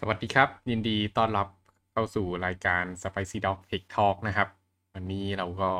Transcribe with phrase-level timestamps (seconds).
[0.00, 1.48] สวัสดีครับ ยินดีต้อนรับ
[1.92, 4.48] เข้าสู่รายการ Spicy Dog Tech Talk นะครับ
[4.94, 5.70] วันนี้เราก็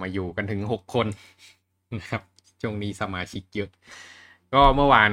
[0.00, 1.06] มาอยู่กันถึง 6 คน
[1.98, 2.22] นะครับ
[2.60, 3.70] ช่วงนี้สมาชิกเยอะ
[4.54, 5.10] ก็เมื่อวาน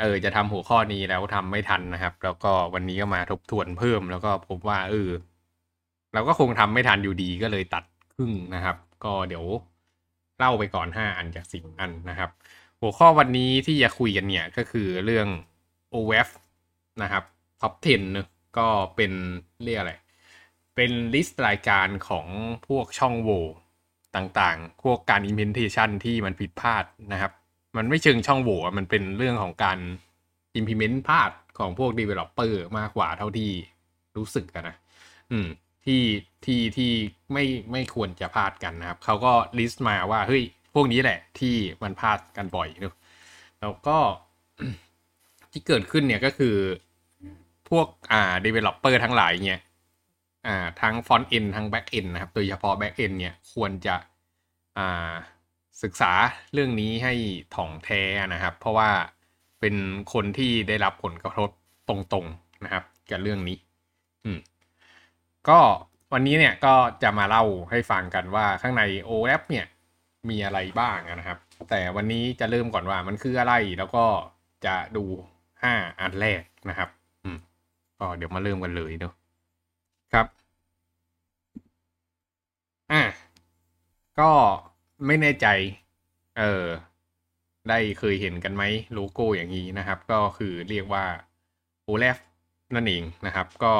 [0.00, 5.10] เออจะทำหัวข้อนี้แล้วทำไม่ทันนะครับ แล้วก็วันนี้ก็มาทบทวนเพิ่ม แล้วก็พบว่าเออ
[6.14, 9.44] เราก็คงทำไม่ทันอยู่ดีก็เลยตัดครึ่งนะครับ ก็เดี๋ยว
[10.38, 12.30] เล่าไปก่อน 5 อันจากสิบอันนะครับ
[12.80, 15.26] หัวข้อวันนี้ที่จะคุยกันเนี่ยก็คือเรื่อง
[15.94, 16.28] OF
[17.02, 17.24] นะครับ
[17.60, 19.12] top 10เนอะก็เป็น
[19.64, 19.94] เรียกอะไร
[20.76, 22.26] เป็น list รายการของ
[22.68, 23.44] พวกช่องโหว่
[24.16, 27.32] ต่างๆ พวกการ implementation ที่มันผิดพลาดนะครับ
[27.76, 29.78] มันไม่เชิงช่องโหว่มันเป็นเรื่องของการ
[30.58, 33.50] implement พลาดของพวก developer มากกว่าเท่าที่
[34.16, 34.76] รู้สึกอะนะ
[35.30, 35.48] อืม
[35.84, 36.02] ที่
[36.44, 36.92] ที่ที่
[37.32, 40.42] ไม่ไม่ควรจะพลาดกันนะครับ เขาก็ลิสต์มาว่า เฮ้ย
[40.74, 42.94] พวกนี้แหละ ที่มันพลาดกันบ่อยเนอะ
[43.60, 43.98] แล้วก็
[45.50, 46.54] ที่เกิดขึ้นเนี่ยก็คือ
[47.70, 49.60] พวกอ่า developer ทั้งหลายเนี่ย
[50.46, 53.96] อ่าทั้ง front end ทั้ง back end นะครับ โดยเฉพาะ back end เนี่ยควรจะ
[54.78, 55.12] อ่า
[55.82, 56.12] ศึกษา
[56.52, 57.14] เรื่องนี้ให้
[57.56, 58.02] ถ่องแท้
[58.34, 58.90] นะครับ เพราะว่า
[59.60, 59.74] เป็น
[60.12, 61.50] คนที่ได้รับผลกระทบ
[61.88, 63.56] ตรงๆนะครับ กับเรื่องนี้
[64.24, 64.38] อืม
[65.48, 65.60] ก็
[66.12, 69.66] วันนี้เนี่ยก็จะมาเล่าให้ฟังกันว่าข้างใน OAP เนี่ย
[70.28, 71.38] มีอะไรบ้างนะครับ
[71.70, 74.04] แต่วันนี้จะเริ่มก่อนว่ามันคืออะไรแล้วก็
[74.66, 75.04] จะดู
[75.62, 76.88] 5 อันแรกนะครับ
[77.98, 79.12] ก็เดี๋ยวมาเริ่มกันเลยเนาะ
[80.12, 80.26] ครับ
[82.92, 83.02] อะ
[84.18, 84.30] ก็
[85.06, 85.46] ไม่แน่ใจ
[86.38, 86.66] เออ
[87.68, 88.62] ได้เคยเห็นกันไหม
[88.94, 91.04] โลโก้อย่างนี้นะครับ ก็คือเรียกว่า
[91.88, 92.18] OWASP
[92.74, 93.74] นั่นเองนะครับ ก็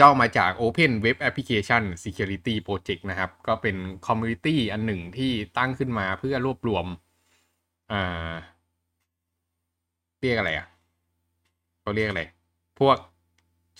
[0.00, 6.86] ย่อมาจาก Open Web Application Security Project นะครับ ก็เป็น community อันหนึ่งที่ตั้งขึ้นมาเพื่อรวบรวม
[7.92, 8.32] อ่า
[10.20, 10.66] เรียกอะไรอะ
[11.80, 12.22] เขาเรียกอะไร
[12.80, 12.96] พวก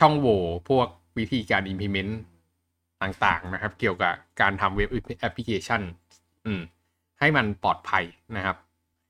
[0.00, 0.86] ช่องโหว่พวก
[1.18, 2.12] วิธีการ implement
[3.02, 4.88] ต่างๆนะครับ เกี่ยวกับการทำเว็บ
[5.20, 5.82] แอปพลิเคชัน
[6.46, 6.60] อืม
[7.20, 8.04] ให้มันปลอดภัย
[8.36, 8.56] นะครับ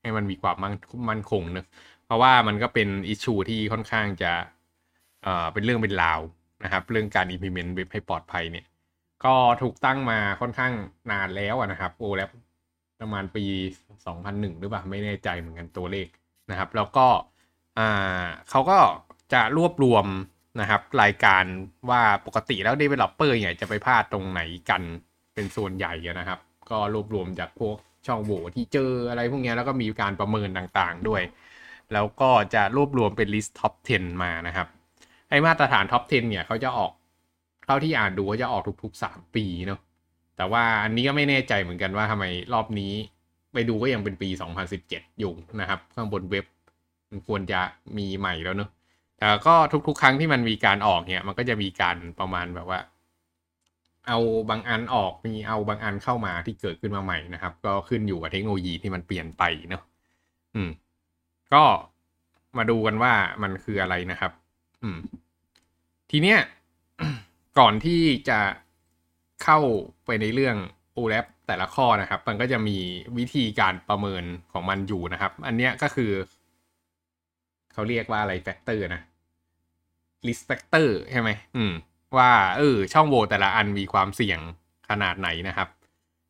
[0.00, 0.74] ให้มันมีความมั่น
[1.08, 1.66] มั่นคงนะ
[2.04, 4.32] เพราะว่ามันก็เป็นอิชชูที่ค่อนข้างจะ
[5.22, 6.20] เอ่อเป็นเรื่องเป็นราว
[6.64, 8.66] นะครับ เรื่องการ implement เว็บให้ปลอดภัยเนี่ย
[9.24, 10.72] ก็ถูกตั้งมาค่อนข้าง
[11.10, 12.28] นานแล้วนะครับโอแล้ว
[13.00, 13.44] ประมาณปี
[14.02, 16.08] 2001 หรือเปล่าไม่แน่ใจเหมือนกันตัวเลข
[16.50, 17.06] นะครับ แล้วก็
[17.78, 18.78] อ่าเขาก็
[19.32, 20.06] จะรวบรวม
[20.60, 21.44] นะครับรายการ
[21.90, 24.82] ว่าปกติแล้ว developer เนี่ยจะไปพลาดตรงไหนกัน
[25.34, 26.38] เป็นส่วนใหญ่นะครับ
[26.70, 27.76] ก็รวบรวมจากพวก
[28.06, 31.22] ช่องโหว่ที่เจออะไรพวกนี้แล้วก็มีการประเมินต่างๆด้วย
[31.92, 34.66] แล้วก็จะรวบรวมเป็น list top 10 มานะครับ
[35.28, 36.92] ไอมาตรฐาน top 10 เนี่ยเขาจะออก
[37.66, 39.80] เท่าที่อ่านดูก็จะออกทุก ๆ 3 ปีเนาะ
[40.36, 42.92] แต่ว่าอันนี้ก็ไม่แน่ใจเหมือนกันว่าทำไมรอบนี้
[43.52, 44.28] ไปดูก็ยังเป็นปี
[44.74, 46.46] 2017 อยู่นะครับ ข้างบนเว็บ
[47.10, 47.60] มันควรจะ
[47.98, 48.70] มีใหม่แล้วเนาะ
[49.20, 49.54] แต่ก็
[49.86, 52.80] ทุกๆ ครั้งที่มันมีการออกเนี่ย มันก็จะมีการประมาณแบบว่า
[54.06, 54.18] เอา
[54.50, 59.82] บางอันออกมีเอาบางอันเข้ามาที่เกิดขึ้นมาใหม่นะครับ ก็ขึ้นอยู่กับเทคโนโลยีที่มันเปลี่ยนไปเนาะ
[60.54, 60.70] อืม
[61.54, 61.62] ก็
[62.58, 64.32] มาดูกันว่ามันคืออะไรนะครับ
[64.82, 64.98] อืม
[66.10, 66.38] ทีเนี้ย
[67.58, 68.38] ก่อนที่จะ
[69.44, 69.58] เข้า
[70.06, 70.56] ไปในเรื่อง
[70.96, 72.78] o l a p แต่ละข้อนะครับ มันก็จะมี
[73.18, 76.12] วิธีการประเมินของมันอยู่นะครับ อันเนี้ยก็คือ
[77.72, 79.00] เขาเรียกว่าอะไร factor นะ
[80.26, 81.72] risk factor ใช่ไหมอืม
[82.16, 84.40] ว่าเออช่องโหว่แต่ละอันมีความเสี่ยง
[84.90, 85.68] ขนาดไหนนะครับ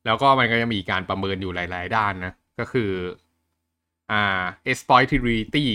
[0.05, 2.91] แล้วก็มันก็จะมีการประเมินอยู่หลาย ๆ ด้านนะ ก็คือ
[4.11, 5.67] อ่า exploitability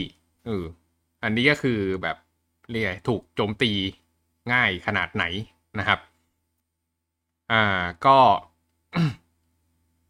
[0.45, 0.63] เออ
[1.23, 2.17] อันนี้ก็คือแบบ
[2.71, 3.71] เรียกถูกโจมตี
[4.53, 5.23] ง่ายขนาดไหน
[5.79, 5.99] นะครับ
[7.51, 8.17] อ่าก็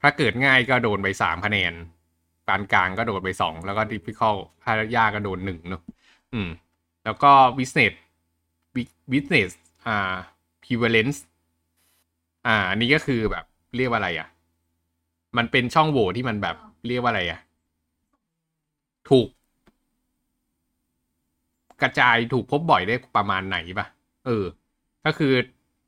[0.01, 1.73] ถ้าเกิดง่ายก็โดนไปสามคะแนน
[2.47, 5.81] ปานกลางก็โดนไปสองแล้วก็ difficult ถ้ายากก็โดนหนึ่งเนอะ
[6.33, 6.49] อืม
[7.05, 7.93] แล้วก็ business
[9.11, 9.51] business
[9.85, 10.15] อ่า
[10.63, 11.19] prevalence
[12.45, 13.45] อ่า อันนี้ก็คือแบบ
[13.75, 14.27] เรียกว่าอะไรอะ
[15.37, 16.55] มันเป็นช่องโหว่ที่มันแบบ
[16.87, 17.39] เรียกว่าอะไรอะ
[19.07, 19.27] ถูก
[21.81, 23.87] กระจายถูกพบบ่อยได้ประมาณไหนปะ
[24.25, 24.45] เออ
[25.05, 25.33] ก็คือ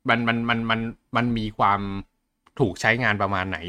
[0.10, 0.80] มันมันมันมัน
[1.16, 1.80] มันมีความ
[2.60, 3.60] ถูกใช้งานประมาณไหน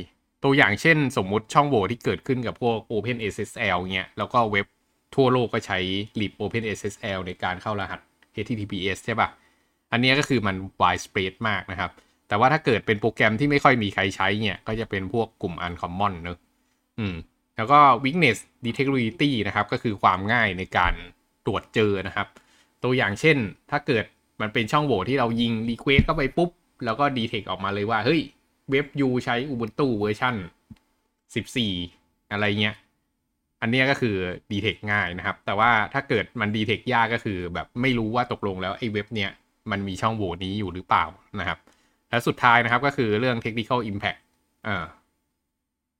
[0.44, 4.67] ตัวอย่างเช่นสมมุติช่องโหว่ที่เกิดขึ้นกับพวก Open SSL เงี้ย แล้วก็เว็บ
[5.14, 5.78] ทั่วโลกก็ใช้
[6.20, 8.00] lib Open SSL ในการเข้ารหัส
[8.43, 9.28] HTTPS ใช่ปะ
[9.93, 11.90] อันนี้ก็คือมัน widespread มากนะครับ
[12.28, 16.38] แต่ว่าถ้าเกิดเป็นโปรแกรมที่ไม่ค่อยมีใครใช้เนี่ย ก็จะเป็นพวกกลุ่ม uncommon เนอะ
[16.99, 17.14] อืม
[17.56, 20.94] แล้วก็ weakness detectability นะครับ ก็คือความง่ายในการ
[21.46, 22.26] ตรวจเจอนะครับ
[22.82, 23.37] ตัวอย่างเช่น
[23.70, 24.05] ถ้าเกิด
[24.40, 26.50] มันเป็นช่องโหว่ที่เรายิง request เข้าไปปุ๊บ
[26.84, 28.20] แล้วก็ detect ออกมาเลยว่า เฮ้ย
[28.70, 30.34] เว็บยูใช้ Ubuntu เวอร์ชัน
[31.52, 32.76] 14 อะไรเงี้ย
[33.62, 34.16] อันนี้ก็คือ
[34.52, 39.31] ดีเทคง่ายนะครับ แต่ว่าถ้าเกิดมันดีเทคยากก็คือแบบไม่รู้ว่าตกลงแล้วไอ้เว็บเนี้ย
[39.70, 41.05] มันมีช่องโหว่นี้อยู่หรือเปล่า
[41.40, 41.58] นะครับ
[42.10, 44.20] และสุดท้ายนะครับก็คือเรื่อง technical impact
[44.66, 44.84] อ่า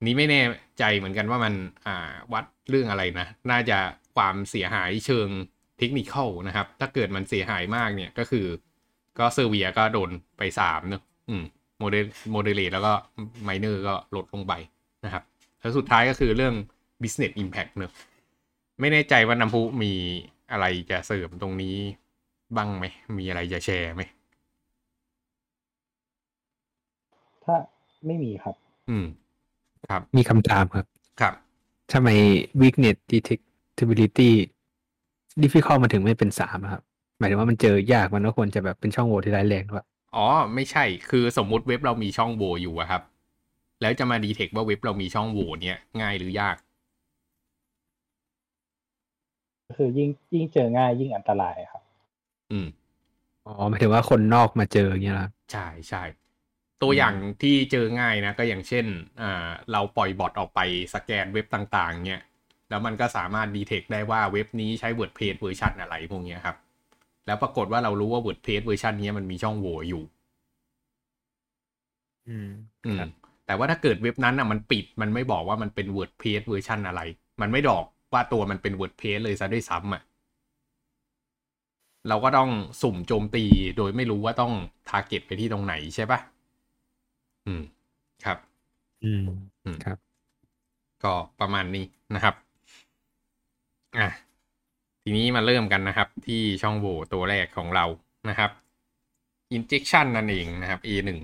[0.07, 0.41] นี้ไม่แน่
[0.79, 1.55] ใจเหมือนกันว่ามัน
[1.87, 3.79] อ่าวัดเรื่องอะไรนะ น่าจะ
[4.17, 5.29] ความเสียหายเชิง
[5.79, 6.15] เทคนิค
[6.47, 8.47] นะครับ ถ้าเกิดมันเสียหายมากเนี่ยก็คือ
[9.19, 11.43] ก็ severe ก็โดนไปสามเนอะอืม
[11.79, 12.93] moderate moderate แล้วก็
[13.45, 14.53] minor ก็ลดลงไป
[15.05, 15.23] นะครับ
[15.61, 16.55] แล้วสุดท้ายก็คือเรื่อง
[17.03, 17.93] business impact เนอะ
[18.81, 19.93] ไม่แน่ใจว่าน้ำพุมี
[20.53, 21.77] อะไรจะเสริมตรงนี้
[22.57, 22.85] บ้างไหม
[23.19, 24.03] มีอะไรจะแชร์ไหม
[27.45, 27.57] ถ้า
[28.07, 28.55] ไม่มีครับ
[28.91, 29.07] อืม
[29.91, 30.87] ครับ มีคำถามครับ
[31.21, 31.35] ครับ
[31.93, 32.09] ทำไม
[32.61, 34.31] weakness detectability
[35.43, 36.83] difficult มาถึงไม่เป็นสามอะครับ
[37.19, 39.87] หมายถึงว่ามันเจอยากมันก็ควรจะแบบเป็นช่องโหว่ที่ร้ายแรงด้วย
[40.17, 43.03] อ๋อ ไม่ใช่ คือสมมุติเว็บเรามีช่องโหว่อยู่อะครับ
[43.81, 46.57] แล้วจะมาดีเทคว่าเว็บเรามีช่องโหว่เนี้ยง่ายหรือยาก
[49.69, 51.83] ก็คือยิ่งยิ่งเจอง่ายยิ่งอันตรายครับ
[52.53, 52.67] อืม
[53.47, 56.03] อ๋อหมายถึงว่าคนนอกมาเจออย่างเงี้ยเหรอครับใช่ใช่
[56.83, 58.87] ตัวอย่างที่เจอง่ายนะ ก็อย่างเช่น
[59.21, 60.61] อ่าเราปล่อยบอทออกไป
[60.95, 62.23] สแกนเว็บต่างๆ เนี่ย
[62.69, 66.57] แล้วมันก็สามารถ detect ได้ว่าเว็บนี้ใช้ WordPress เวอร์ชันอะไรพวกเนี้ยครับ
[67.27, 70.03] แล้วปรากฏว่าเรารู้ว่า WordPress เวอร์ชันนี้มันมีช่องโหว่อยู่
[72.29, 72.49] อืม
[72.87, 73.11] อืมครับ
[73.47, 77.01] แต่ว่าถ้าเกิดเว็บนั้นอะมันปิดมันไม่บอกว่ามันเป็น WordPress เวอร์ชันอะไร
[77.41, 80.03] มันไม่บอก ว่าตัวมันเป็น WordPress เลยซะด้วยซ้ำอะ
[82.09, 82.51] เราก็ต้อง
[82.83, 83.45] สุ่มโจมตี
[83.77, 84.53] โดยไม่รู้ว่าต้อง
[84.89, 86.21] ทาร์เก็ตไปที่ตรงไหนใช่ปะ
[87.47, 87.63] อืม
[88.25, 88.39] ครับ
[89.05, 89.25] อืม
[89.65, 89.99] อืมครับ
[91.05, 91.85] ก็ประมาณนี้
[92.15, 92.35] นะครับ
[93.99, 94.09] อะ
[95.03, 97.85] ทีนี้มาเริ่มกันนะครับ ที่ช่องโหว่ตัวแรกของเรา
[98.29, 98.51] นะครับ
[99.57, 101.21] injection นั่นเองนะครับ A หนึ่ง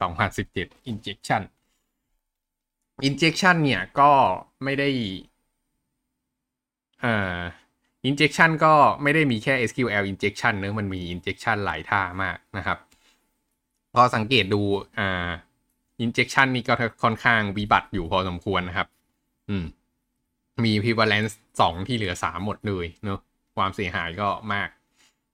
[0.00, 1.42] สองพันสิบเจ็ด injection
[3.06, 4.10] injection เนี่ยก็
[4.64, 4.88] ไม่ได้
[5.31, 7.38] เอ่อ
[8.08, 8.72] injection ก็
[9.02, 12.78] ไม่ได้มีแค่ SQL injection เนอะมันมี injection หลายท่ามากนะครับ
[13.94, 14.62] พอสังเกตดู
[14.98, 15.30] อ่า
[16.04, 18.88] injection นี่ก็ค่อนข้างวิบัติอยู่พอสมควรนะครับ
[19.50, 19.64] อืม
[20.64, 23.20] มี prevalence สองที่เหลือสามหมดเลยเนอะ
[23.56, 24.68] ความเสียหายก็มาก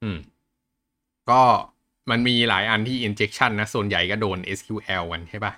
[0.03, 0.19] อืม
[1.31, 1.43] ก็
[2.11, 5.53] มันมีหลายอันที่ injection นะ ส่วนใหญ่ก็โดน SQL กันใช่ปะ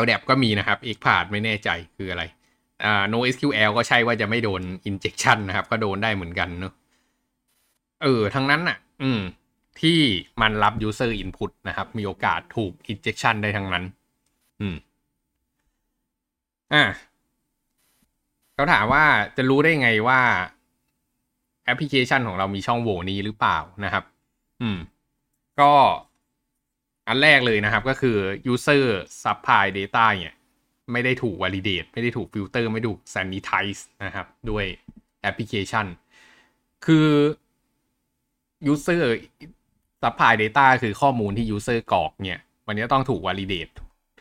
[0.00, 2.22] LDAP ก็มีนะครับ XPath ไม่แน่ใจคืออะไร
[2.84, 6.72] อ่า NoSQL ก็ใช่ว่าจะไม่โดน injection นะครับ ก็โดนได้เหมือนกันเนอะ
[8.02, 9.20] เออ ทั้งนั้นน่ะ อืม
[9.80, 9.98] ที่
[10.40, 13.84] มันรับ user input นะครับ มีโอกาสถูก injection ได้ทั้งนั้น
[14.60, 14.76] อืม
[16.72, 16.84] อะ
[18.54, 19.04] เขาถามว่า
[19.36, 20.20] จะรู้ได้ไงว่า
[21.64, 24.04] แอปพลิเคชันของเรามีช่องโหว่นี้หรือเปล่านะครับ
[24.60, 24.78] อืม
[25.60, 25.72] ก็
[27.08, 28.16] อันแรกเลยนะครับก็คือ
[28.52, 28.84] user
[29.22, 30.36] supply data เนี่ย
[30.92, 34.64] ไม่ได้ถูก validate ไม่ได้ถูก filter ไม่ถูก sanitize นะครับ ด้วย
[35.22, 35.86] แอปพลิเคชัน
[36.86, 37.08] คือ
[38.72, 39.02] user
[40.02, 43.72] supply data คือข้อมูลที่ user กรอกเนี่ย มันจะต้องถูก validate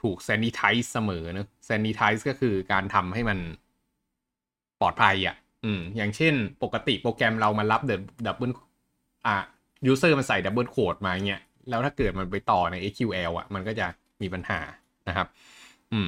[0.01, 3.39] ถูก sanitize เสมอเนอะ sanitize ก็คือการทำให้มัน
[4.81, 5.35] ปลอดภัยอะ
[5.65, 6.33] อืม อย่างเช่น
[6.63, 7.81] ปกติโปรแกรมเรามันรับ
[8.27, 8.51] double
[9.27, 9.37] อะ
[9.91, 13.87] user มันใส่ double quote มาเงี้ยแล้วถ้าเกิดมันไปต่อใน SQL อะ มันก็จะ
[14.21, 14.59] มีปัญหา
[15.07, 15.27] นะครับ
[15.93, 16.07] อืม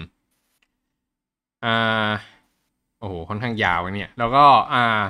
[1.66, 2.12] อ่า
[3.00, 5.04] โอ้โหค่อนข้างยาวเนี่ย แล้วก็อ่า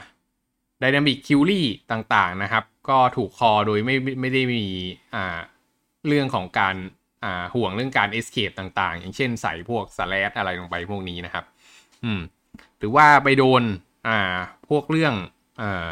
[0.82, 1.62] Dynamic Query
[1.92, 4.64] ต่างๆนะครับ ก็ถูก call โดยไม่ไม่ได้มี
[5.16, 5.40] อ่า
[6.08, 6.76] เรื่องของการ
[7.24, 11.46] อ่าห่วงเรื่องการ escape ต่างๆ อย่างเช่นใส่พวก slash อะไรลงไปพวกนี้นะครับ
[12.04, 12.22] อืม
[12.78, 13.64] หรือว่าไปโดน
[14.08, 14.36] อ่า
[14.70, 15.14] พวกเรื่อง
[15.62, 15.92] อ่า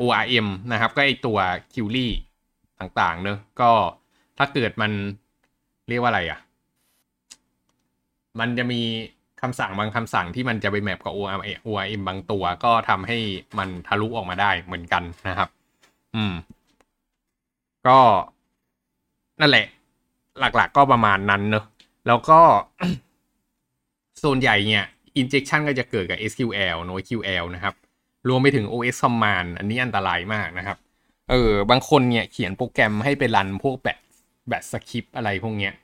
[0.00, 1.38] ORM นะครับ ก็ไอตัว
[1.72, 2.08] query
[2.80, 3.70] ต่างๆเนอะก็
[4.38, 4.92] ถ้าเกิดมัน
[5.88, 6.38] เรียกว่าอะไรอะ
[8.38, 8.82] มันจะมี
[9.42, 13.18] คำสั่งบางคำสั่งที่มันจะไปแมปกับ ORM ORM บางตัวก็ทำให้
[13.58, 15.48] มันทะลุออกมาได้เหมือนกันนะครับ
[16.14, 16.34] อืม
[17.86, 17.98] ก็
[19.40, 19.66] นั่นแหละ
[20.40, 21.64] หลักๆก็ประมาณนั้นเนอะ
[22.06, 22.40] แล้วก็
[24.24, 24.84] ส่วนใหญ่เนี่ย
[25.20, 27.74] injection ก็จะเกิดกับ SQL NoSQL นะครับ
[28.28, 30.78] รวมไปถึง OS command อันนี้อันตรายมากนะครับ
[31.30, 33.98] เออ บางคนเนี่ยเขียนโปรแกรมให้ไปรันพวกแบบ
[34.50, 35.74] แบบสคริปอะไรพวกเนี้ย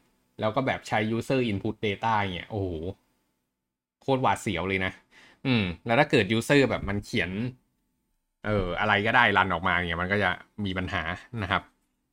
[0.41, 2.69] แล้วก็แบบใช้ user input data เนี่ย โอ้โห
[4.05, 4.93] โคตรหวาดเสียวเลยนะ
[5.47, 7.31] อืม แล้วถ้าเกิด user แบบมันเขียน
[8.47, 10.31] เออ อะไรก็ได้รันออกมาเนี่ยมันก็จะ
[10.65, 11.03] มีปัญหา
[11.43, 11.63] นะครับ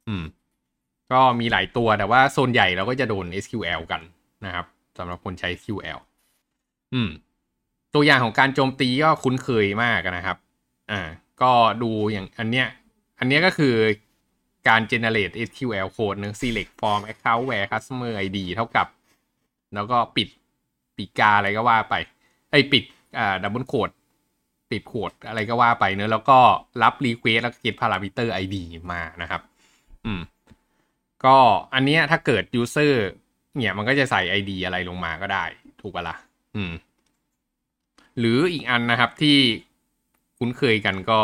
[0.07, 0.23] อืม
[1.11, 4.01] ก็มีหลายตัวแต่ว่าโซนใหญ่เราก็จะโดน SQL กัน
[4.45, 4.65] นะครับ
[4.97, 5.99] สำหรับคนใช้ SQL
[6.93, 7.09] อืม
[7.93, 10.37] ตัวอย่างของการโจมตีก็คุ้นเคยมากนะครับ
[10.91, 11.01] อ่า
[11.41, 12.67] ก็ดูอย่างอันเนี้ย
[13.19, 13.75] อันเนี้ยก็คือ
[14.67, 18.87] การ generate SQL code นอะ select form account where customer ID เท่ากับ
[19.75, 20.27] แล้วก็ปิด
[20.97, 21.95] ปิดกาอะไรก็ว่าไป
[22.51, 22.83] ไอ้ยปิด
[23.17, 23.89] อ่าดับเบิลโคด
[24.71, 26.39] ติด quote อะไรก็ว่าไปเนอะแล้วก็
[26.83, 28.55] รับ request แล้วก็เก็บพารามิเตอร์ ID
[28.93, 29.41] มานะครับ
[30.05, 30.21] อืม
[31.25, 31.37] ก็
[31.73, 32.93] อันเนี้ยถ้าเกิด user
[33.55, 35.45] เนี่ยมันก็จะใส่ ID อะไรลงมาก็ได้
[35.81, 36.15] ถูกปะละ่ะ
[36.55, 36.71] อืม
[38.19, 39.37] หรืออีกอันนะครับที่
[40.37, 41.19] คุ้นเคยกันก็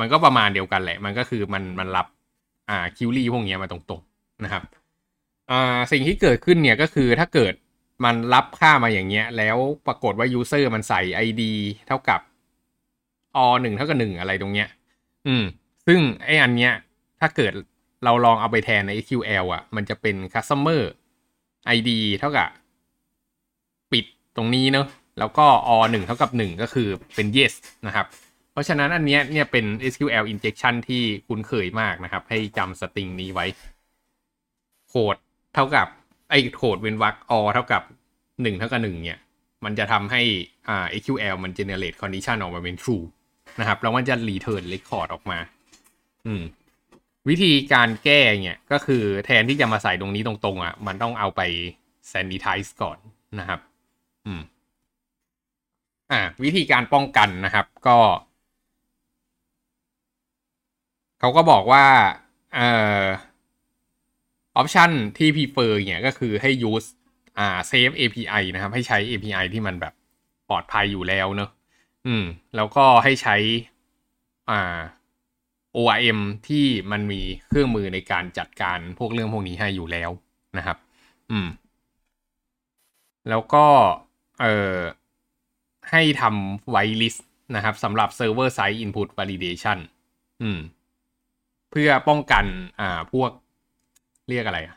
[0.00, 2.06] มันก็ประมาณเดียวกันแหละ มันก็คือมันมันรับ
[2.70, 4.62] อ่า query พวกเนี้ยมาตรงๆนะครับ
[5.50, 7.54] อ่าสิ่งที่เกิดขึ้นเนี่ยก็คือถ้าเกิด
[8.04, 11.42] มันรับค่ามาอย่างเงี้ย แล้วปรากฏว่า user มันใส่ ID
[11.86, 12.20] เท่ากับ
[13.36, 14.68] o หนึ่งเท่ากับหนึ่งอะไรตรงเนี้ย
[15.26, 15.44] อืม
[15.86, 16.72] ซึ่งไออันเนี้ย
[17.20, 17.52] ถ้าเกิด
[18.04, 20.82] เราลองเอาไปแทนใน SQL อะ มันจะเป็น customer
[21.76, 22.48] ID เท่ากับ
[23.92, 24.04] ปิด
[24.36, 24.86] ตรงนี้เนอะ
[25.18, 27.54] แล้วก็ o หนึ่งเท่ากับหนึ่งก็คือเป็น yes
[27.86, 28.06] นะครับ
[28.52, 33.46] เพราะฉะนั้นอันเนี้ยเนี่ยเป็น SQL injection ที่คุ้นเคยมากนะครับ ให้จำสตริงนี้ไว้
[34.88, 35.16] โคด
[35.54, 35.86] เท่ากับ
[36.30, 37.82] ไอ้โคดเว้นวรรค o เท่ากับ
[38.42, 39.18] หนึ่งเท่ากับหนึ่งเนี่ย
[39.64, 40.22] มันจะทำให้
[40.68, 43.04] อ่า SQL มัน generate condition ออกมาเป็น true
[43.60, 45.38] นะครับ แล้วมันจะ return record ออกมา
[46.26, 46.42] อืม
[47.28, 51.40] วิธีการแก้เนี่ยก็คือแทนที่จะมาใส่ตรงนี้ตรงๆอะ มันต้องเอาไป
[52.12, 52.98] sanitize ก่อน
[53.38, 53.60] นะครับ
[54.26, 54.40] อืม
[56.12, 57.96] อ่า วิธีการป้องกันนะครับก็
[61.20, 61.84] เขาก็บอกว่า
[62.54, 62.68] เอ่
[63.00, 63.02] อ
[64.56, 66.88] ออปชันที่ prefer เนี่ยก็คือให้ use
[67.38, 69.94] อ่า save API นะครับ ให้ใช้ API ที่มันแบบ
[70.48, 71.50] ปลอดภัยอยู่แล้วเนอะ
[72.06, 72.24] อืม
[72.56, 73.36] แล้วก็ให้ใช้
[74.50, 74.78] อ่า
[75.76, 80.10] ORM ที่มันมีเครื่องมือในการจัดการพวกเรื่องพวกนี้ให้อยู่แล้ว
[80.56, 80.76] นะครับ
[81.30, 81.48] อืม
[83.28, 83.66] แล้วก็
[84.40, 84.80] เอ่อ
[85.90, 87.20] ให้ทำไว list
[87.56, 89.78] นะครับสำหรับ server side input validation
[90.42, 90.58] อืม
[91.70, 92.44] เพื่อป้องกัน
[92.80, 93.30] อ่าพวก
[94.28, 94.76] เรียกอะไรอะ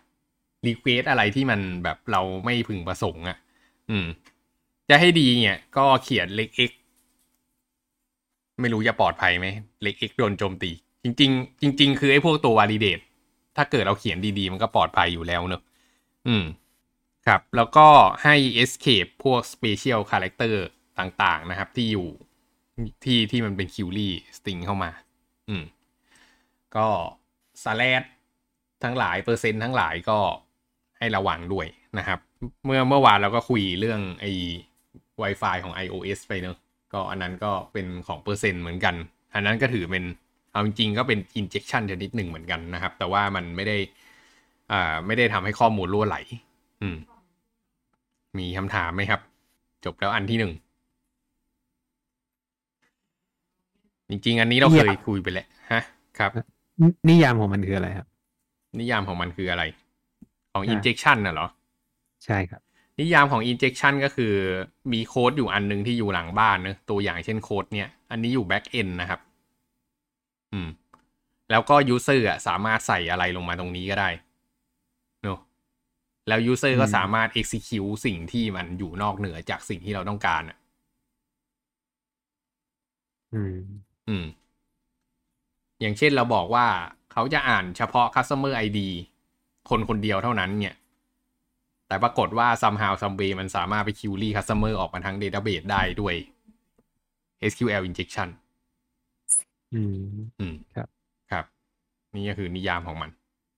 [0.68, 3.38] request อะไรที่มันแบบเราไม่พึงประสงค์อะ
[3.90, 4.06] อืม
[4.90, 6.72] จะให้ดีเนี่ยก็เขียนเล็ก x
[8.62, 9.48] ไม่รู้จะปลอดภัยไหม
[9.84, 10.72] เล็ก x โดนโจมตี
[11.04, 13.04] จริง ๆ จริง ๆ คือไอ้พวกตัว validate
[13.58, 15.62] ถ้าเกิดเราเขียนดีๆ มันก็ปลอดภัยอยู่แล้วเนอะ
[16.28, 16.46] อืม
[17.28, 17.88] ครับ แล้วก็
[18.24, 20.56] ให้ escape พวก special character
[21.00, 22.08] ต่างๆ นะครับ ที่อยู่
[23.04, 24.92] ที่ที่มันเป็น query string เข้ามา
[25.50, 25.64] อืม
[26.76, 26.88] ก็
[27.64, 28.04] สแลด
[28.84, 30.18] ทั้งหลายเปอร์เซ็นต์ทั้งหลายก็
[30.98, 31.68] ให้ระวังด้วย
[31.98, 32.20] นะครับ
[32.66, 34.32] เมื่อเมื่อวานเราก็คุยเรื่องไอ้
[35.22, 36.58] Wi-Fi ของ iOS ไปเนอะ
[36.94, 38.96] ก็อันนั้นก็เป็นของเปอร์เซ็นต์เหมือนกัน
[39.34, 40.06] อันนั้นก็ถือเป็น
[40.52, 43.78] เอาจริงๆก็เป็น injection ชนิดหนึ่งเหมือนกันนะครับ แต่ว่ามันไม่ได้
[44.72, 46.18] อ่าไม่ได้ทำให้ข้อมูลรั่วไหล
[46.82, 46.98] อืม
[48.38, 49.22] มีคำถามไหมครับ
[49.86, 50.54] จบแล้วอันที่หนึ่ง
[54.10, 55.82] จริงๆ อันนี้เราเคยคุยไปแล้วฮะ
[56.20, 56.32] ครับ
[57.10, 58.08] นิยามของมันคืออะไรครับ
[58.80, 59.64] นิยามของมันคืออะไร
[60.54, 61.48] ของอ่า injection น่ะเหรอ
[62.26, 62.62] ใช่ครับ
[63.00, 64.34] นิยามของ injection ก็คือ
[64.94, 69.20] มีโค้ดอยู่อันหนึงที่อยู่หลังบ้านเนอะตัวอย่างเช่นโค้ดเนี่ย อันนี้อยู่ back end นะครับ
[70.54, 70.70] อืม
[71.52, 74.10] แล้วก็ user อะสามารถใส่อะไรลงมาตรงนี้ก็ได้
[75.24, 75.40] เนอะ
[76.28, 80.58] แล้ว user ก็อืมสามารถ execute สิ่งที่มันอยู่นอกเหนือจากสิ่งที่เราต้องการอะ
[83.32, 83.56] อืม
[84.08, 84.26] อืม
[85.82, 86.68] อย่างเช่นเราบอกว่า
[87.14, 88.80] เขาจะอ่านเฉพาะ customer ID
[89.70, 90.76] คนคนเดียวเท่านั้นเนี่ย
[91.88, 96.16] แต่ปรากฏว่า somehow some way มันสามารถไป query customer ออกมาทั้ง database ได้ด้วย
[97.52, 98.30] SQL injection
[99.74, 99.98] อืม
[100.40, 100.88] อืมครับ
[101.32, 101.46] ครับ
[102.16, 103.10] นี่ก็คือนิยามของมัน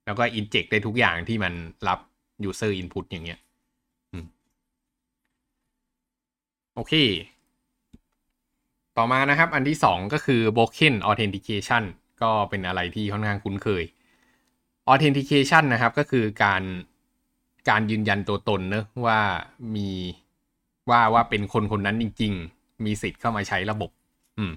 [0.06, 1.54] แล้วก็ inject ได้ทุกอย่างที่มัน
[1.88, 2.00] รับ
[2.50, 3.40] user input อย่างเงี้ย
[4.12, 4.26] อืม
[6.76, 6.94] โอเค
[8.98, 11.84] ต่อมานะครับ อันที่สองก็คือ broken authentication
[12.24, 13.84] ก็เป็นอะไรที่ค่อนข้างคุ้นเคย
[14.92, 16.64] authentication นะครับก็คือการ
[17.70, 19.20] การยืนยันตัวตนเนอะว่า
[19.76, 19.90] มี
[20.90, 23.92] ว่าว่าเป็นคนคนนั้นจริง ๆ มีสิทธิ์เข้ามาใช้ระบบ
[24.38, 24.54] อืม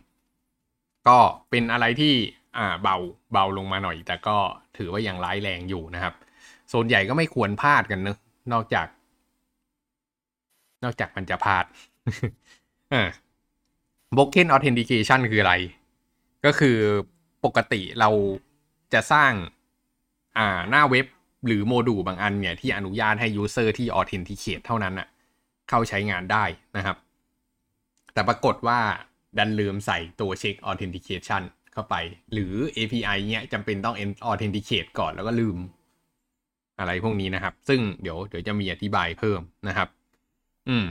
[1.08, 1.18] ก็
[1.50, 2.14] เป็นอะไรที่
[2.58, 2.96] อ่าเบา
[3.32, 4.36] เบาลงมาหน่อย แต่ก็
[4.76, 6.14] ถือว่ายังร้ายแรงอยู่นะครับ
[6.72, 8.18] ส่วนใหญ่ก็ไม่ควรพลาดกันเนอะ
[8.52, 8.86] นอกจาก
[10.84, 11.64] นอกจากมันจะพลาด
[12.92, 13.02] อ่า
[14.16, 15.54] broken authentication คืออะไร
[16.44, 16.78] ก็คือ
[17.44, 18.10] ปกติเรา
[18.92, 19.32] จะสร้าง
[20.38, 21.06] อ่าหน้าเว็บ
[21.46, 25.08] หรือโมดูลบางอันเนี่ยที่อนุญาตให้ user ที่ authenticate เท่านั้นอะ
[25.68, 26.44] เข้าใช้งานได้
[26.76, 26.96] นะครับ
[28.12, 28.80] แต่ปรากฏว่า
[29.38, 31.94] ดันลืมใส่ตัวเช็ค authentication เข้าไป
[32.32, 33.96] หรือ API เนี้ยจำเป็นต้อง
[34.30, 35.56] authenticate ก่อนแล้วก็ลืม
[36.78, 39.88] อะไรพวกนี้นะครับ ซึ่งเดี๋ยวเดี๋ยวจะมีอธิบายเพิ่มนะครับ
[40.68, 40.86] อืม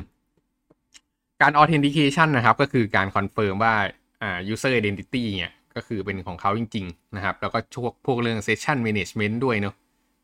[1.42, 3.76] การ authentication นะครับ ก็คือการคอนเฟิร์มว่า
[4.22, 9.76] อ่า user identity เนี่ย ก็คือเป็นของเขาจริง ๆ นะครับ แล้วก็พวกพวกเรื่อง session management ด้วยเนาะ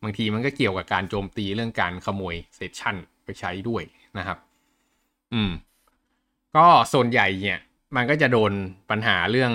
[0.04, 3.84] บางทีมันก็เกี่ยวกับการโจมตีเรื่องการขโมย session ไปใช้ด้วย
[4.18, 4.38] นะครับ
[5.34, 5.52] อืม
[6.56, 7.60] ก็ส่วนใหญ่เนี่ย
[7.96, 8.52] มันก็จะโดน
[8.90, 9.54] ปัญหาเรื่อง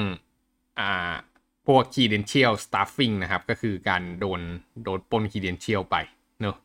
[0.81, 1.13] อ่า
[1.67, 4.41] พวก credential stuffing นะครับ ก็คือการโดน
[4.85, 5.97] โดนปน credential ไป
[6.41, 6.57] เนอะ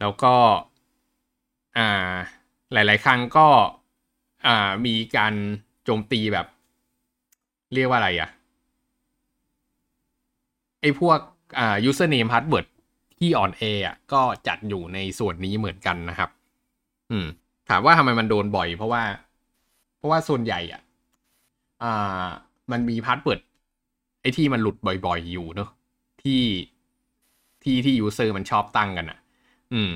[0.00, 0.34] แล้วก็
[1.76, 2.14] อ่า
[2.72, 3.48] หลาย ๆ ครั้งก็
[4.46, 5.34] อ่ามีการ
[5.84, 6.46] โจมตีแบบ
[7.74, 8.30] เรียกว่าอะไรอะ
[10.80, 11.18] ไอ้พวก
[11.58, 12.66] อ่า username password
[13.18, 16.30] ที่อ่อนแออะก็จัดอยู่ในส่วนนี้เหมือนกันนะครับ
[17.10, 17.26] อืม
[17.68, 19.02] ถามว่าทำไมมันโดนบ่อย เพราะว่า
[19.98, 20.82] เพราะว่าส่วนใหญ่อะ
[21.82, 22.26] อ่า
[22.72, 23.40] มันมี password
[24.20, 25.68] ไอ้ที่มันหลุดบ่อยๆอยู่เนอะ
[26.22, 26.42] ที่
[27.62, 29.18] ที่ที่ user มันชอบตั้งกันอะ
[29.72, 29.92] อืม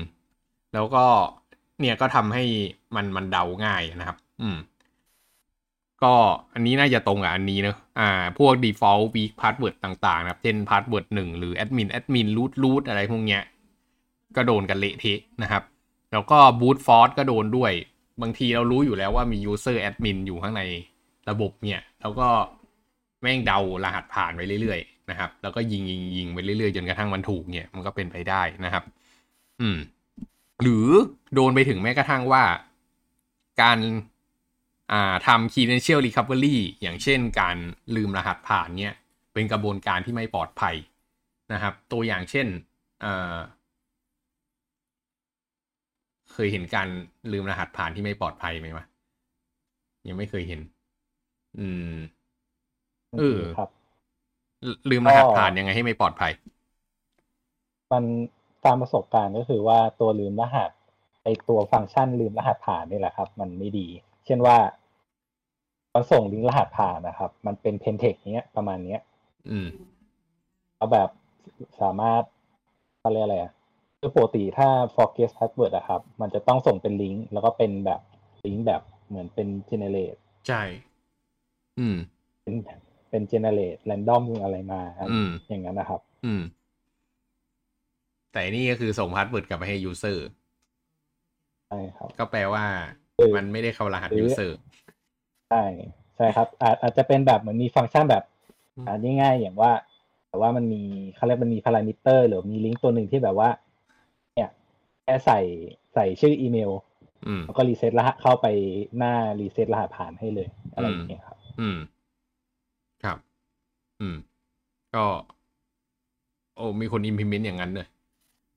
[0.73, 1.05] แล้วก็
[1.79, 2.43] เนี่ยก็ทำให้
[2.95, 4.57] มันมันเดาง่ายนะครับ อืม
[6.03, 6.13] ก็
[6.53, 13.41] อันนี้น่าจะตรงกับอันนี้เนอะอ่า พวก default weak password ต่างๆนะครับ เช่น password หนึ่งหรือ admin admin root root อะไรพวกเนี้ย
[14.35, 15.63] ก็โดนกันเละเทะนะครับ
[16.11, 17.71] แล้วก็ boot force ก็โดนด้วย
[18.21, 20.61] บางทีเรารู้อยู่แล้วว่ามี user admin อยู่ข้างใน
[21.29, 22.27] ระบบเนี่ย แล้วก็
[23.21, 28.83] แม่งเดารหัสผ่านไปเรื่อยๆนะครับ แล้วก็ยิงยิงยิงไปเรื่อยๆ จนกระทั่งมันถูกเนี่ย มันก็เป็นไปได้นะครับ
[29.61, 29.77] อืม
[30.61, 30.87] หรือ
[31.35, 32.43] โดนไปถึงแม้กระทั่งว่า
[33.61, 33.77] การ
[35.27, 37.57] ทำ credential recovery อย่างเช่นการ
[37.95, 38.93] ลืมรหัสผ่านเนี่ย
[39.33, 40.75] เป็นกระบวนการที่ไม่ปลอดภัย
[41.53, 42.47] นะครับ ตัวอย่างเช่น
[43.01, 43.35] เอ่อ
[46.33, 46.87] เคยเห็นการ
[47.31, 48.85] ลืมรหัสผ่านที่ไม่ปลอดภัยไหมวะ
[50.07, 50.61] ยังไม่เคยเห็น
[51.59, 51.97] อืม
[53.17, 53.69] เออครับ
[54.89, 56.31] ลืมรหัสผ่านยังไงให้ไม่ปลอดภัย
[57.91, 58.03] มัน
[58.65, 60.71] ตามประสบการณ์ก็คือว่าตัวลืมรหัส
[61.23, 63.87] ไอตัวฟังก์ชันลืมรหัสผ่านนี่แหละครับ มันไม่ดี
[64.25, 64.57] เช่นว่า
[65.93, 68.99] มันส่งลิงก์รหัสผ่านนะครับ มันเป็นเพนเทคเนี้ยประมาณเนี้ย
[69.51, 69.67] อืม
[70.77, 71.09] เอาแบบ
[71.81, 72.23] สามารถ
[73.03, 73.51] อะไรยกอะไรอะ
[73.99, 78.01] คือปกติถ้า forget password อะครับ มันจะต้องส่งเป็นลิงก์แล้วก็เป็นแบบ
[78.45, 80.17] ลิงก์แบบเหมือนเป็น generate
[80.47, 80.63] ใช่
[81.79, 81.97] อืม
[82.43, 82.55] เป็น
[83.09, 86.41] เป็น generate random อะไรมาอืมอย่างนั้นนะครับ อืม
[88.31, 90.27] แต่นี่ก็คือส่ง password กลับไปให้ user
[91.67, 93.04] ใช่ครับ ก็แปลว่าเออ
[93.37, 94.57] มันไม่ได้เข้ารหัสหรือยูเซอร์
[95.49, 95.63] ใช่
[96.15, 98.23] ใช่ครับ อาจอาจจะเป็นแบบเหมือนมีฟังก์ชันแบบ
[98.75, 99.71] อืมอ่าง่ายๆอย่างว่า
[100.27, 100.81] แต่ว่ามันมี
[101.15, 103.49] เขาเรียกมันมีพารามิเตอร์ หรือมีลิงก์ตัวหนึ่งที่แบบว่า
[104.35, 104.49] เนี่ย
[105.03, 105.39] แค่ใส่
[105.93, 106.71] ใส่ชื่ออีเมล
[107.27, 108.47] อืมแล้วก็ reset รหัสเข้าไป
[108.97, 111.77] หน้ารีเซ็ตรหัสผ่านให้เลย อะไรอย่างเงี้ยครับ อืม
[113.03, 113.17] ครับ
[114.01, 114.15] อืม
[114.95, 115.05] ก็
[116.55, 117.87] โอ้มีคน implement อย่างนั้นเลย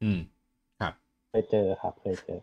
[0.03, 0.19] อืม
[0.81, 0.93] ครับ
[1.31, 2.41] เคยเจอครับเคยเจอ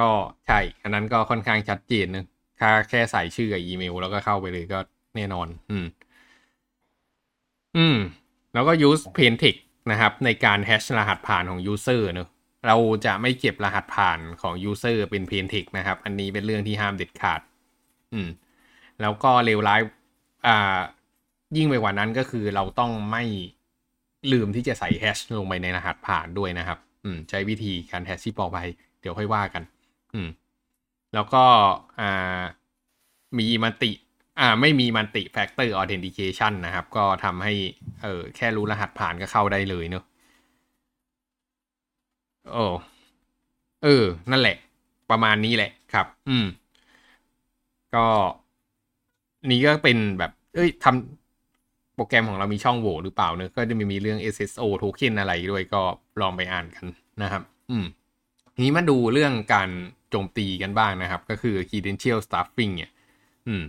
[0.00, 0.10] ก็
[0.46, 2.26] ใช่ อันนั้นก็ค่อนข้างชัดเจนนะ
[2.60, 4.78] ค่าแค่ใส่ชื่อกับอีเมล แล้วก็เข้าไปเลยก็
[5.16, 5.86] แน่นอน อืม
[7.76, 7.96] อืม
[8.54, 12.28] แล้วก็ use plain text นะครับ ในการแฮชรหัสผ่านของ user เนอะ
[12.66, 12.76] เรา
[13.06, 17.40] จะไม่เก็บรหัสผ่านของ user เป็น plain text นะครับ อันนี้เป็นเรื่องที่ห้ามเด็ดขาด
[18.12, 18.28] อืม
[19.00, 19.80] แล้วก็เลวร้าย
[20.46, 20.78] อ่า
[21.56, 23.24] ยิ่งไปกว่านั้นก็คือเราต้องไม่
[24.32, 28.68] ลืมที่จะใส่ hash ลงไปในรหัสผ่านด้วยนะครับ อืม ใช้วิธีการ hash ที่ปลอดภัย
[29.00, 29.62] เดี๋ยวค่อยว่ากัน
[30.14, 30.28] อืม
[31.14, 31.44] แล้วก็
[32.00, 32.42] อ่า
[33.38, 33.90] มี multi
[34.40, 37.52] อ่า ไม่มี multi-factor authentication นะครับ ก็ทำให้
[38.02, 40.04] เออแค่รู้รหัสผ่านก็เข้าได้เลยเนอะ
[42.50, 42.64] โอ้
[43.82, 44.56] เออ นั่นแหละ
[45.10, 46.46] ประมาณนี้แหละครับ อืม
[47.90, 48.06] ก็
[49.50, 55.82] นี่ก็เป็นแบบ เอ้ยทำโปรแกรมของเรามีช่องโหว่หรือเปล่าเนอะก็จะมีมีเรื่อง SSO token อะไรด้วยก็
[56.20, 56.86] ลองไปอ่านกัน
[57.22, 57.84] นะครับ อืม
[58.64, 59.68] นี้มาดูเรื่องการ
[60.14, 62.90] โจมตีกันบ้างนะครับ ก็คือ credential stuffing เนี่ย
[63.48, 63.64] อืม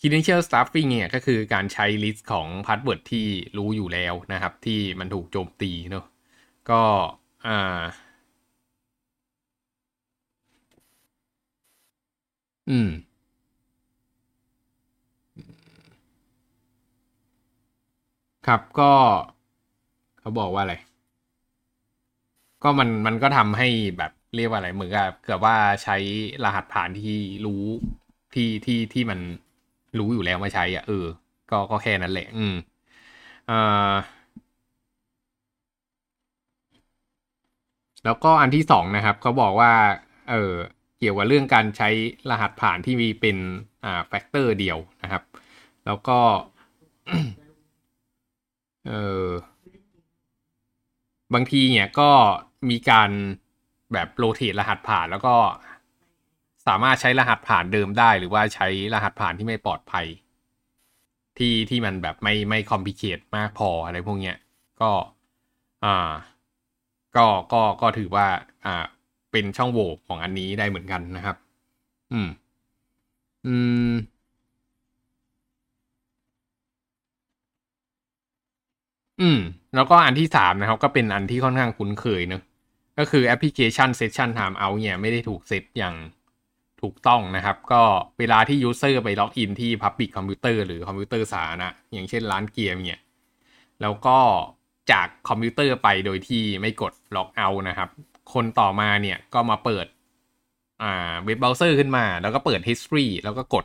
[0.00, 3.26] credential stuffing เนี่ยก็คือการใช้ list ของ password ที่
[3.56, 6.04] รู้อยู่แล้วนะครับ ที่มันถูกโจมตีเนอะ
[6.70, 6.82] ก็
[7.46, 7.82] อ่า
[12.68, 12.88] อืม
[18.46, 18.92] ครับก็
[20.20, 20.74] เขาบอกว่าอะไร
[22.62, 23.66] ก็มันมันก็ทำให้
[23.98, 25.96] แบบ เรียกว่าอะไรเหมือนกับเกือบว่าใช้
[26.44, 27.64] รหัสผ่านที่รู้
[28.34, 29.20] ที่ที่ที่มัน
[29.98, 31.06] รู้อยู่แล้วมาใช้อะเออ
[31.50, 32.54] ก็ก็แค่นั้นแหละ อืม
[33.46, 33.58] เอ่
[33.92, 33.94] อ
[38.04, 39.72] แล้วก็อันที่สองนะครับเขาบอกว่า
[40.30, 40.54] เออ
[40.98, 41.88] เกี่ยวกับเรื่องการใช้
[42.30, 43.36] รหัสผ่านที่มีเป็น
[43.84, 45.22] อ่าแฟกเตอร์เดียวนะครับ
[45.86, 46.18] แล้วก็
[48.86, 49.32] เออ
[51.34, 52.10] บางทีเนี่ยก็
[52.70, 53.10] มีการ
[53.92, 55.34] แบบ rotate รหัสผ่านแล้วก็
[56.66, 60.06] สามารถใช้รหัสผ่านเดิมได้ หรือว่าใช้รหัสผ่านที่ไม่ปลอดภัย
[61.38, 64.36] ที่ที่มันแบบไม่ไม่ complicate มากพออะไรพวกเนี้ย
[64.80, 64.90] ก็
[65.84, 66.12] อ่า
[67.16, 68.26] ก็ก็ก็ถือว่า
[68.64, 68.84] อ่า
[69.32, 71.36] เป็นช่องโหว่ของอันนี้ได้เหมือนกันนะครับ
[72.12, 72.28] อืม
[73.44, 73.48] อื
[73.92, 73.92] ม
[79.20, 79.38] อืม
[79.74, 82.42] แล้วก็อันที่สามนะครับ ก็เป็นอันที่ค่อนข้างคุ้นเคยเนอะ
[82.98, 85.94] ก็คือแอปพลิเคชัน Session Timeout เนี่ยไม่ได้ถูกเซตอย่าง
[86.82, 87.82] ถูกต้องนะครับ ก็
[88.18, 93.00] เวลาที่ User ไปล็อกอินที่ Public Computer หรือคอมพิวเตอร์สาธารณะอย่างเช่นร้านเกมเนี่ย
[93.82, 94.18] แล้วก็
[94.92, 97.88] จากคอมพิวเตอร์ไปโดยที่ไม่กด logout นะครับ
[98.32, 99.86] คนต่อมาเนี่ยก็มาเปิด
[100.82, 103.64] อ่าเว็บเบราว์เซอร์ขึ้นมา แล้วก็เปิด history แล้วก็กด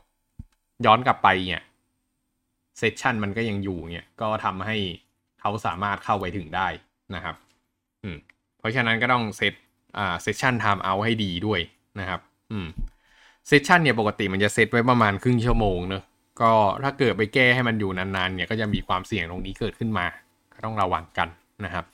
[0.85, 1.63] ย้อนกลับไปเนี่ย
[2.77, 4.77] session มันก็ยังอยู่เนี่ยก็ทำให้
[5.41, 6.67] เขาสามารถเข้าไปถึงได้
[7.15, 7.35] นะครับ
[8.03, 8.17] อืม
[8.67, 9.53] เพราะฉะนั้นก็ต้องเซต
[9.97, 11.59] อ่า session timeout ให้ดีด้วย
[11.99, 12.19] นะครับ
[12.51, 12.67] อืม
[13.47, 16.03] session เนี่ยปกติมันจะเซตไว้ประมาณครึ่งชั่วโมงเนอะ
[16.41, 16.51] ก็
[16.83, 20.05] ถ้าเกิดไปแก้ให้มันอยู่นานๆเนี่ยก็จะมีความเสี่ยงตรงนี้เกิดขึ้นมา
[20.53, 21.29] ก็ต้องระวังกัน
[21.65, 21.85] นะครับ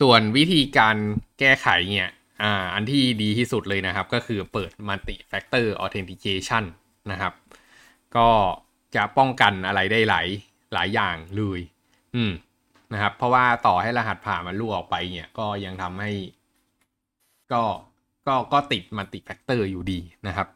[0.00, 0.96] ส่วนวิธีการ
[1.38, 2.10] แก้ไขเนี่ย
[2.42, 6.64] อ่าอันที่ดีที่สุดเลยนะครับ ก็คือเปิด multi factor authentication
[7.10, 7.32] นะครับ
[8.16, 8.28] ก็
[8.96, 10.26] จะป้องกันอะไรได้หลาย
[10.74, 11.60] หลายอย่างเลย
[12.14, 12.32] อืม
[12.92, 16.12] นะครับ เพราะว่าต่อให้รหัสผ่านมันรั่วออกไปเนี่ยก็ยังทำให้
[17.52, 17.62] ก็
[18.26, 20.48] ก็ก็ติด multi factor อยู่ดีนะครับ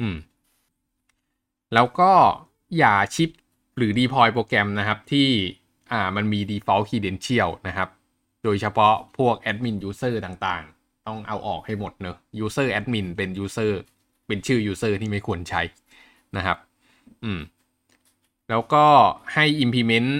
[0.00, 0.16] อืม
[1.74, 2.12] แล้วก็
[2.78, 3.30] อย่าชิป
[3.76, 5.28] หรือ deploy โปรแกรมนะครับที่
[5.92, 7.88] อ่ามันมี default credential นะครับ
[8.44, 13.72] โดยเฉพาะพวก admin user ต่างๆ ต้องเอาออกให้หมดเนอะ user admin เป็น user
[14.26, 15.62] เป็นชื่อ user ที่ไม่ควรใช้
[16.36, 16.58] นะครับ
[17.24, 17.40] อืม
[18.48, 18.84] แล้วก็
[19.34, 20.10] ให้ implement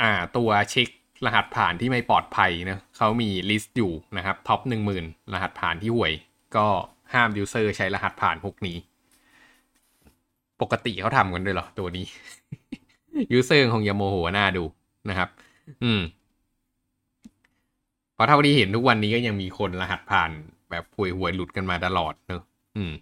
[0.00, 0.88] อ่าตัวเช็ค
[1.26, 6.12] รหัสผ่านที่ไม่ปลอดภัยนะเขามี list อยู่นะครับท็อปหนึ่งหมื่นรหัสผ่านที่ห่วย
[6.56, 6.66] ก็
[7.12, 8.76] ห้าม user ใช้รหัสผ่านพวกนี้
[10.60, 12.04] ปกติเขาทำกันด้วยเหรอ ตัวนี้
[13.38, 14.64] user คงจะโมโหหน้าดู
[15.08, 15.28] นะครับ
[15.84, 16.00] อืม
[18.14, 20.30] เพราะเท่าที่เห็นทุกวันนี้ก็ยังมีคนรหัสผ่าน
[20.70, 22.42] แบบห่วยหวยหลุดกันมาตลอดเนอะ
[22.76, 22.92] อืม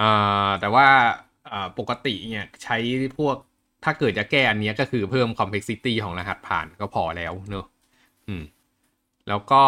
[0.00, 0.86] อ่าแต่ว่า
[1.50, 2.76] อ่าปกติเนี่ยใช้
[3.18, 3.36] พวก
[3.84, 7.66] ถ้าเกิดจะแก้อันนี้ก็คือเพิ่ม complexity ของรหัสผ่านก็พอแล้วเนอะ
[8.26, 8.42] อืม
[9.28, 9.62] แล้วก็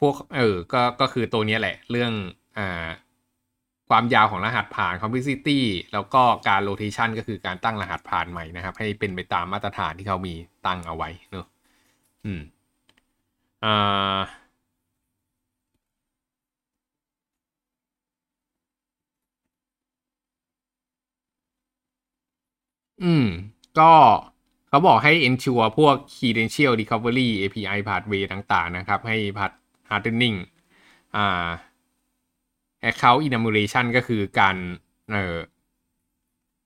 [0.00, 2.12] พวกเออ ก็ก็คือตัวนี้แหละ เรื่อง
[2.58, 2.86] อ่า
[3.88, 5.58] ความยาวของรหัสผ่าน complexity
[5.92, 10.34] แล้วก็การ rotation ก็คือการตั้งรหัสผ่านใหม่นะครับ ให้เป็นไปตามมาตรฐานที่เขามี
[10.66, 11.46] ตั้งเอาไว้เนอะ
[12.24, 12.40] อืม
[13.64, 14.18] อ่า
[23.02, 23.26] อืม
[23.78, 23.92] ก็
[24.68, 29.50] เขาบอกให้ ensure พวก credential recovery API pathway ต่างๆ นะครับ ให้พัด
[29.90, 30.36] hardening
[31.16, 31.48] อ่า
[32.90, 34.56] account enumeration ก็คือการ
[35.10, 35.38] เออ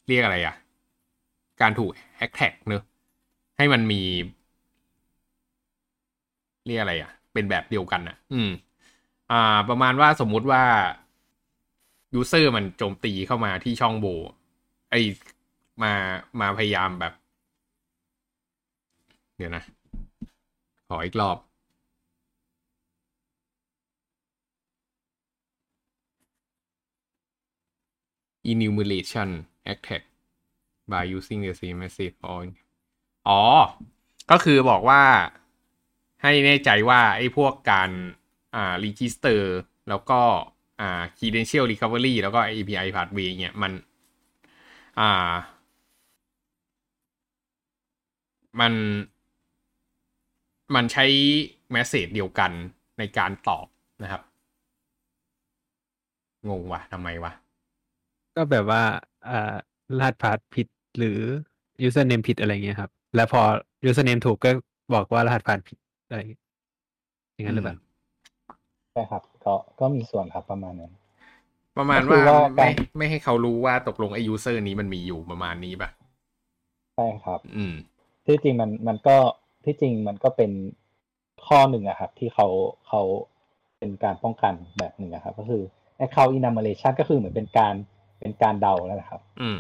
[0.07, 0.55] เรียกอะไรอะ
[1.61, 1.91] การถูก
[2.25, 2.83] attack เนอะ
[3.59, 4.03] ให้มันมี
[6.67, 8.51] เรียกอะไรอะเป็นแบบเดียวกันอะอืม
[9.31, 10.63] อ่า ประมาณว่าสมมุติว่า
[12.19, 14.19] user มันโจมตีเข้ามาที่ช่องโหว่
[14.91, 14.95] ไอ
[15.83, 15.93] มา
[16.41, 17.13] มาพยายามแบบ
[19.37, 19.63] เดี๋ยวนะ
[20.89, 21.39] ขออีกรอบ
[28.53, 29.29] enumeration
[29.73, 30.03] attack
[30.91, 32.43] by using the same message or
[33.29, 33.41] อ๋อ
[34.31, 35.03] ก็คือบอกว่า
[36.23, 37.91] ให้แน่ใจว่าไอ้พวกการ
[38.55, 39.41] อ่า register
[39.89, 40.21] แล้วก็
[40.81, 43.73] อ่า credential recovery แล้วก็ API pathway เนี่ยมัน
[44.99, 45.33] อ่า
[48.61, 48.73] มัน
[50.75, 51.05] มันใช้
[51.73, 52.51] แมสเซจเดียวกัน
[52.99, 53.67] ในการตอบ
[54.03, 54.23] นะครับ
[56.49, 57.33] งงวะทำไมวะ
[58.37, 58.83] ก็แบบว่า
[59.29, 59.55] อ่า
[59.99, 60.67] รหัสผ่านผิด
[60.99, 61.19] หรือ
[61.87, 63.43] username ผิดอะไรเงี้ยครับ แล้วพอ
[63.89, 64.51] username ถูกก็
[64.95, 66.43] บอกว่ารหัสผ่านผิดอะไรอย่างเงี้ย
[67.35, 67.77] อย่างนั้นหรือเปล่า
[68.93, 70.93] ใช่ครับ ก็ก็มีส่วนครับประมาณนั้น
[71.79, 75.91] ประมาณก็คืว่าอว่าไม่การไม่ให้เขารู้ว่าตกลงไอ้ยูเซอร์นี้มันมีอยู่ประมาณนี้ป่ะ
[76.95, 77.75] ใช่ครับ อืม
[78.29, 79.17] ที่จริงมันมันก็
[79.65, 80.51] ที่จริงมันก็เป็น
[81.47, 82.47] ข้อหนึ่งอะครับ ที่เขา
[82.89, 83.03] เขา
[83.79, 85.63] เป็นการป้องกันแบบหนึ่งอะครับ ก็คือ
[86.05, 87.75] account enumeration ก็คือเหมือนเป็นการ
[88.21, 89.59] เป็นการเดาแล้วนะครับ อืม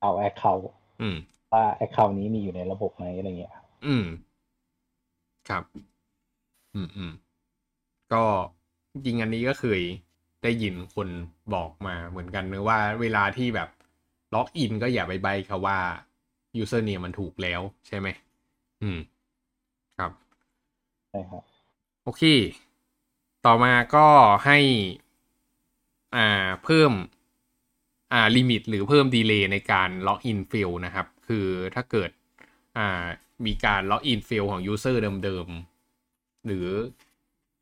[0.00, 0.64] เอา account
[1.00, 1.16] อืม
[1.52, 4.04] ว่า account นี้มีอยู่ในระบบไหมอะไรเงี้ยครับอืม
[5.48, 5.64] ครับ
[6.74, 7.12] อืมอืม
[8.12, 8.24] ก็
[8.92, 9.80] จริงๆอันนี้ก็เคย
[10.42, 11.08] ได้ยินคน
[11.54, 13.68] บอกมาเหมือนกันเนอะว่าเวลาที่แบบ
[14.34, 15.78] ล็อกอินก็อย่าไปใบ้เขาว่า
[16.62, 18.08] username มันถูกแล้วใช่ไหม
[18.82, 18.98] อืม
[19.98, 20.12] ครับ
[21.10, 21.44] ใช่ครับ
[22.04, 22.22] โอเค
[23.46, 24.06] ต่อมาก็
[24.44, 24.58] ให้
[26.16, 26.92] อ่า เพิ่ม
[28.12, 32.10] อ่า limit หรือเพิ่ม delay ในการ login fail นะครับ คือถ้าเกิด
[32.76, 33.04] อ่า
[33.46, 36.66] มีการ login fail ของ user เดิมๆ หรือ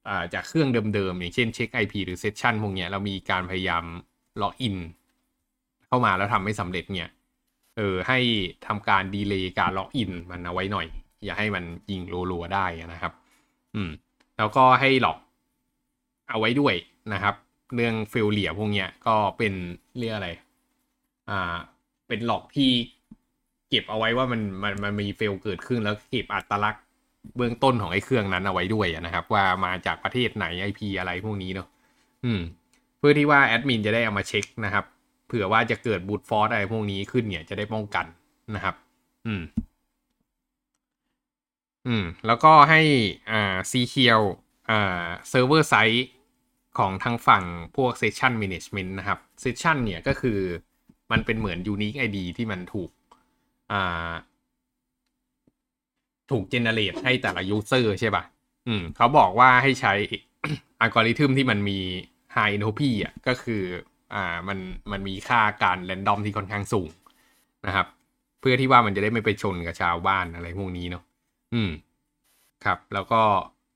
[0.08, 3.84] อ่า จากเครื่องเดิมๆ อย่างเช่นเช็ค IP หรือ session พวกเนี้ย เรามีการพยายาม
[4.40, 4.76] ล็อกอิน
[5.86, 7.08] เข้ามาแล้วทำไม่สำเร็จเนี่ย
[7.76, 8.18] เออให้
[8.66, 10.86] ทำการ delay การล็อกอินมันเอาไว้หน่อย
[11.24, 13.12] อย่าให้มันยิงรัวๆได้นะครับ
[13.74, 13.90] อืม
[14.38, 15.18] แล้วก็ให้ log
[16.30, 16.74] เอาไว้ด้วย
[17.12, 17.34] นะครับ
[17.74, 19.52] เรื่อง failure พวกเนี้ยก็เป็น
[19.98, 20.28] เรียกอะไร
[21.30, 21.54] อ่า
[22.08, 22.70] เป็น log ที่
[23.68, 26.82] เก็บเอาไว้ว่ามันมันมันมี fail เกิดขึ้นแล้วเก็บอัตลักษณ์
[27.36, 31.68] เบื้องต้นของไอ้เครื่องนั้นเอาไว้ด้วยนะครับ ว่ามาจากประเทศไหน IP อะไรพวกนี้เนาะ
[32.24, 32.40] อืม
[32.98, 34.84] เพื่อที่ว่าแอดมินจะได้เอามาเช็คนะครับ
[35.34, 38.06] เผื่อว่าจะเกิด brute force อะไรพวกนี้ขึ้นเนี่ยจะได้ป้องกัน
[38.54, 38.74] นะครับ
[39.26, 39.42] อืม
[41.86, 42.80] อืม แล้วก็ให้
[43.30, 44.20] อ่า secure
[44.70, 46.08] อ่า server-side
[46.78, 47.44] ของทางฝั่ง
[47.76, 50.38] พวก Session Management นะครับ Session เนี่ยก็คือ
[51.12, 52.90] มันเป็นเหมือน Unique ID ที่มันถูก
[53.72, 54.12] อ่า
[56.30, 58.24] ถูกเจเนเรตให้แต่ละยูเซอร์ใช่ป่ะ
[58.68, 59.92] อืม เขาบอกว่าให้ใช้
[60.80, 61.78] อัลกอริทึมที่มันมี
[62.34, 63.62] High Entropy อะก็คือ
[64.14, 64.58] อ่ามัน
[64.92, 66.90] มันมีค่าการแรนดอมที่ค่อนข้างสูง
[67.66, 67.86] นะครับ
[68.40, 71.02] เพื่อที่ว่ามันจะได้ไม่ไปชนกับชาวบ้านอะไรพวกนี้เนาะ
[71.54, 71.70] อืม
[72.64, 73.22] ครับ แล้วก็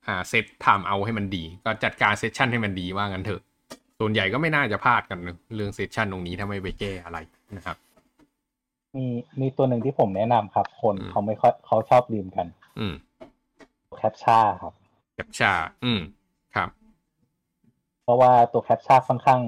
[0.07, 3.41] อ่า set timeout ให้มันดี ก็จัดการ session ให้มันดีว่างั้นเถอะ
[4.01, 7.19] ส่วนใหญ่ก็ไม่น่าจะพลาดกันนะเรื่อง session ตรงนี้ถ้าไม่ไปแก้อะไร
[7.57, 7.77] นะครับ
[8.97, 9.07] มี
[9.41, 12.47] มีตัวหนึ่งที่ผมแนะนำครับ คนอืมเขาไม่ค่อยเขาชอบลืมกัน
[12.79, 12.95] อืม
[13.97, 14.73] captcha ครับ
[15.15, 15.53] captcha
[15.85, 16.01] อืม
[16.55, 16.69] ครับ
[18.03, 19.41] เพราะว่าตัว captcha ค่อนข้าง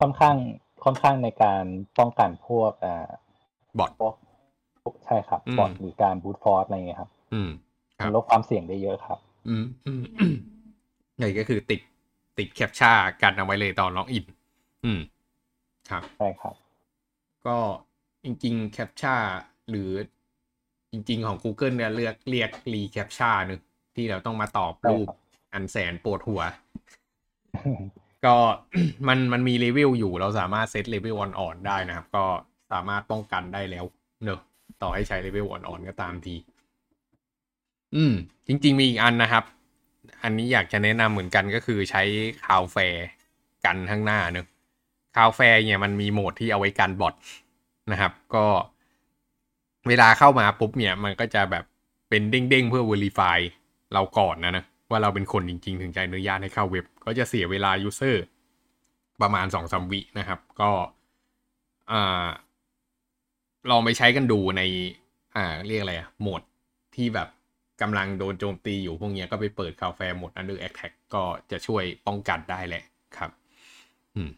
[0.00, 0.36] ค่อนข้าง
[0.84, 1.64] ค่อนข้างในการ
[1.98, 3.08] ป้องกันพวกอ่า
[3.78, 4.14] bot พวก
[5.04, 7.50] ใช่ครับอืม bot หรือการ brute force อะไรเงี้ยครับ อืม
[7.98, 10.34] ครับมันลดความเสี่ยงได้เยอะครับ อืมอืมอืม
[11.18, 11.80] ใหญ่ก็คือติด
[12.38, 12.92] ติด captcha
[13.22, 14.24] กันเอาไว้เลยตอนล็อกอิน
[14.84, 15.00] อืม
[15.90, 16.54] ครับใช่ครับ
[17.46, 17.56] ก็
[18.24, 19.16] จริง ๆ captcha
[19.70, 19.90] หรือ
[20.92, 23.60] จริง ๆ ของ Google เนี่ยเลือกเรียก reCAPTCHA นึง
[23.96, 25.18] ที่เราต้องมาตอบรูปใช่ครับ
[25.52, 26.42] อันแสนปวดหัว
[28.24, 28.36] ก็
[29.08, 32.24] มันมันมี level อยู่เราสามารถ set level อ่อนๆได้นะครับ ก็
[32.72, 33.84] สามารถป้องกันได้แล้ว
[34.24, 34.40] เนอะ
[34.82, 36.34] ต่อให้ใช้เลเวลอ่อนๆก็ตามที
[37.94, 38.14] อืม
[38.46, 39.44] จริง ๆ มีอีกอันนะครับ
[40.22, 42.02] อันนี้อยากจะแนะนำเหมือนกันก็คือใช้
[42.44, 43.04] Cloudflare
[43.64, 44.46] กันข้างหน้าเนอะ
[45.16, 47.14] Cloudflare เนี่ยมันมีโหมดที่เอาไว้กัน bot
[47.92, 48.46] นะครับ ก็
[49.88, 51.64] เวลาเข้ามาปุ๊บเนี่ย มันก็จะแบบ
[52.08, 53.38] เป็นเด้งๆเพื่อ Verify
[53.92, 58.16] เราก่อนนะนะ ว่าเราเป็นคนจริงๆ ถึงจะอนุญาตให้เข้าเว็บ ก็จะเสียเวลา User
[59.22, 60.70] ประมาณสองสามวินะครับ ก็
[63.70, 64.62] ลองไปใช้กันดูใน
[65.36, 66.42] อ่า เรียกอะไรอะโหมด
[66.94, 67.28] ที่แบบ
[67.82, 72.84] กำลังโดนโจมตีอยู่พวกเนี้ยก็ไปเปิดคาแฟโหมด Under Attack ก็จะช่วยป้องกันได้แหละ
[73.16, 73.30] ครับ
[74.16, 74.30] อืม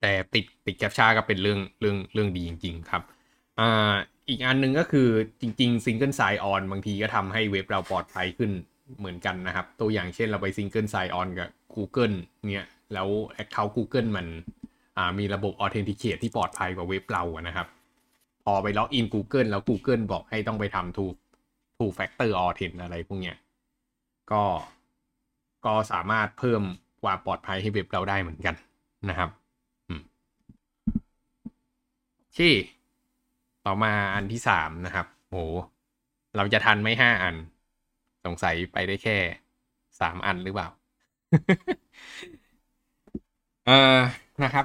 [0.00, 3.02] แต่ติดติดแคปชาก็เป็นเรื่องเรื่องเรื่องดีจริง ๆ ครับ
[3.60, 3.94] อ่า
[4.28, 5.08] อีกอันหนึ่งก็คือ
[5.40, 8.50] จริง ๆ Single Sign On บางทีก็ทำให้เว็บเราปลอดภัยขึ้น
[8.98, 12.14] เหมือนกันนะครับ ตัวอย่างเช่นเราไป Single Sign On กับ Google
[12.50, 13.08] เนี่ยแล้ว
[13.42, 14.26] Account Google มัน
[15.18, 17.68] มีระบบ Authenticate ที่ปลอดภัยกว่าเว็บเราอะนะครับ
[18.44, 21.10] พอไปล็อกอิน Google แล้ว Google บอกให้ต้องไปทำ two
[21.76, 23.36] two factor authent อะไรพวกเนี้ย
[24.32, 24.42] ก็
[25.66, 26.62] ก็สามารถเพิ่ม
[27.02, 28.54] ความปลอดภัยให้เว็บเราได้เหมือนกัน
[29.08, 29.30] นะครับ
[29.88, 30.00] อืม
[32.16, 32.38] โอเค
[33.66, 35.36] ต่อมาอันที่สามนะครับโห
[36.36, 37.34] เราจะทันไหมห้าอัน
[38.26, 39.16] สงสัยไปได้แค่
[40.00, 40.68] สามอันหรือเปล่า
[43.66, 43.98] เออ
[44.44, 44.64] นะครับ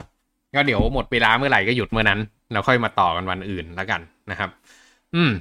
[0.56, 2.19] ก็เดี๋ยวหมดเวลาเมื่อไหร่ก็หยุดเมื่อนั้น
[2.52, 4.50] เราค่อยมาต่อกันวันอื่นแล้วกันนะครับ
[5.15, 5.32] อืม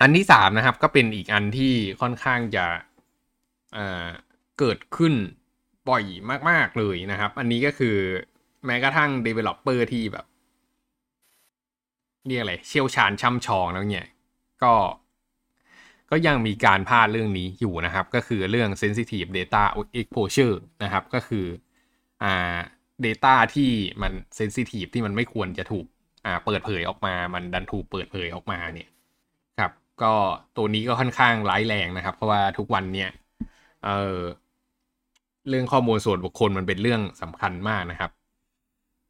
[0.00, 2.66] อันที่สามนะครับ ก็เป็นอีกอันที่ค่อนข้างจะ
[3.72, 4.06] เอ่อ
[4.58, 5.14] เกิดขึ้น
[5.88, 6.04] บ่อย
[6.50, 7.96] มาก ๆ เลยนะครับ อันนี้ก็คือ
[8.66, 10.26] แม้กระทั่ง developer ที่แบบ
[12.26, 14.06] เรียกอะไรเชี่ยวชาญช่ำชองแล้วเนี่ย
[14.62, 14.72] ก็
[16.10, 19.62] ก็ยังมีการพลาดเรื่องนี้อยู่นะครับ ก็คือเรื่อง sensitive data
[20.00, 21.46] exposure นะครับ ก็คือ
[22.22, 22.58] อ่า
[23.06, 23.70] data ที่
[24.02, 25.86] มัน sensitive ที่มันไม่ควรจะถูก
[26.24, 28.88] อ่าเปิดเผยออกมา มันดันถูกเปิดเผยออกมาเนี่ย
[29.58, 30.14] ครับ ก็
[30.56, 33.10] ตัวนี้ก็ค่อนข้างร้ายแรงนะครับ เพราะว่าทุกวันเนี่ย
[33.84, 34.20] เออ
[35.48, 38.10] เรื่องข้อมูลส่วนบุคคลมันเป็นเรื่องสำคัญมากนะครับ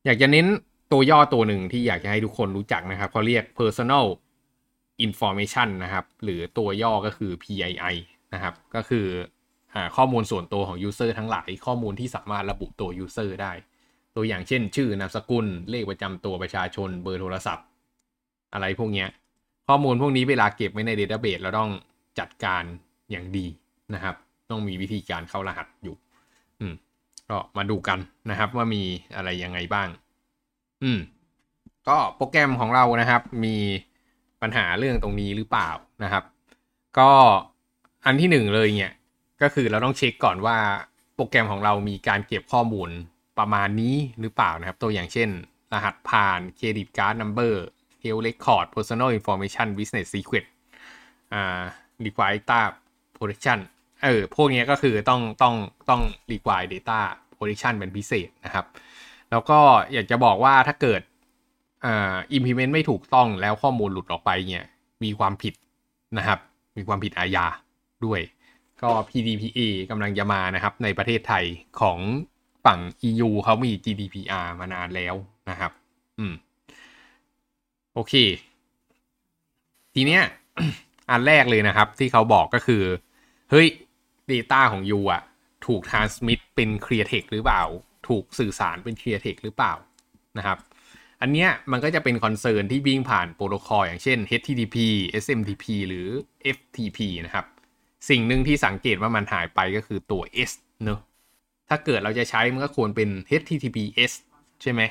[0.04, 0.46] อยากจะเน้น
[0.92, 4.04] ตัวย่อตัวหนึ่งที่อยากจะให้ทุกคนรู้จักนะครับเขาเรียก personal
[5.06, 7.94] information นะครับ หรือตัวย่อก็คือ PII
[8.34, 9.06] นะครับ ก็คือ
[9.96, 13.52] ข้อมูลส่วนตัวของ user ทั้งหลาย ข้อมูลที่สามารถระบุตัว user ได้
[14.16, 17.66] ตัวอย่างเช่น ชื่อนามสกุล เลขประจำตัวประชาชน เบอร์โทรศัพท์
[18.54, 19.06] อะไรพวกนี้
[19.68, 21.70] ข้อมูลพวกนี้เวลาเก็บไว้ในเดต้าเบสเราต้อง
[22.18, 22.62] จัดการ
[23.10, 23.46] อย่างดี
[23.94, 24.14] นะครับ
[24.50, 25.96] ต้องมีวิธีการเข้ารหัสอยู่
[26.60, 26.74] อืม
[27.30, 27.98] ก็มาดูกัน
[28.30, 28.82] นะครับว่ามี
[29.16, 29.88] อะไรยังไงบ้าง
[30.82, 30.98] อืม
[31.88, 33.56] ก็โปรแกรมของเรานะครับ มี
[34.42, 35.70] ปัญหาเรื่องตรงนี้หรือเปล่า
[36.02, 36.24] นะครับ
[36.98, 37.10] ก็
[38.04, 38.94] อันที่หนึ่งเลยเนี่ย
[39.42, 40.58] ก็คือเราต้องเช็คก่อนว่า
[41.14, 42.90] โปรแกรมของเรามีการเก็บข้อมูล
[43.38, 45.28] ประมาณนี้หรือเปล่านะครับ ตัวอย่างเช่น
[45.72, 47.64] รหัสผ่านเครดิตการ์ดนัมเบอร์
[48.00, 50.46] เฮลเรคคอร์ด personal information business secret
[51.32, 51.60] อ่า
[52.04, 52.60] require data
[53.16, 53.58] protection
[54.04, 55.54] เออพวกนี้ก็คือต้องต้อง
[55.88, 57.00] ต้อง require data
[57.36, 58.66] protection เป็นพิเศษนะครับ
[59.30, 59.58] แล้วก็
[59.92, 61.00] อยากจะบอกว่าถ้าเกิด
[61.84, 64.66] อ่า implement ไม่ถูกต้องแล้วข้อมูลหลุดออกไปเนี่ย
[65.04, 65.54] มีความผิด
[66.18, 66.38] นะครับ
[66.76, 67.46] มีความผิดอาญา
[68.04, 68.20] ด้วย
[68.82, 69.60] ก็ PDPA
[69.90, 71.44] กำลังจะมานะครับ ในประเทศไทย
[71.80, 71.98] ของ
[72.64, 75.14] ฝั่ง EU เขามี GDPR มานานแล้ว
[75.50, 75.72] นะครับ
[76.18, 76.34] อืม
[77.94, 78.14] โอเค
[79.94, 80.22] ทีเนี้ย
[81.10, 82.82] อันแรกเลยนะครับ ที่เขาบอกก็คือ
[83.50, 83.68] เฮ้ย
[84.32, 85.22] Data ของ you อะ
[85.66, 87.62] ถูก transmit เป็น clear text หรือเปล่า
[88.08, 89.74] ถูกสื่อสารเป็น clear text หรือเปล่า
[90.38, 90.58] นะครับ
[91.20, 94.76] อันเนี้ยมันก็จะเป็น concern ที่วิ่งผ่านโปรโตคอลอย่างเช่น HTTP
[95.24, 96.06] SMTP หรือ
[96.56, 97.46] FTP นะครับ
[98.08, 100.52] สิ่งหนึ่งที่สังเกตว่ามันหายไปก็คือตัว S
[100.84, 101.00] เนอะ
[101.68, 103.08] ถ้าเกิดเราจะใช้มันก็ควรเป็น
[103.40, 104.12] HTTPS
[104.62, 104.82] ใช่ไหม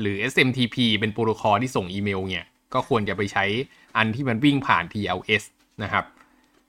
[0.00, 3.44] หรือ SMTP เป็นโปรโตคอลที่ส่งอีเมลเนี่ย ก็ควรจะไปใช้
[3.96, 5.44] อันที่มันวิ่งผ่าน TLS
[5.82, 6.04] นะครับ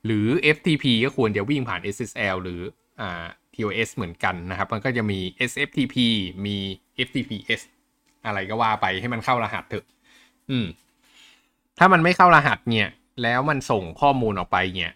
[0.06, 2.62] หรือ FTP ก็ควรจะวิ่งผ่าน SSL หรือ
[3.02, 5.20] อ่า TLS เหมือนกันนะครับ มันก็จะมี
[5.50, 5.96] SFTP
[6.46, 6.58] มี
[7.08, 7.62] FTPS
[8.26, 9.86] อะไรก็ว่าไปให้มันเข้ารหัสเถอะ
[10.52, 10.66] อืม
[11.80, 12.88] ถ้ามันไม่เข้ารหัสเนี่ย
[13.24, 14.94] แล้วมันส่งข้อมูลออกไปเนี่ย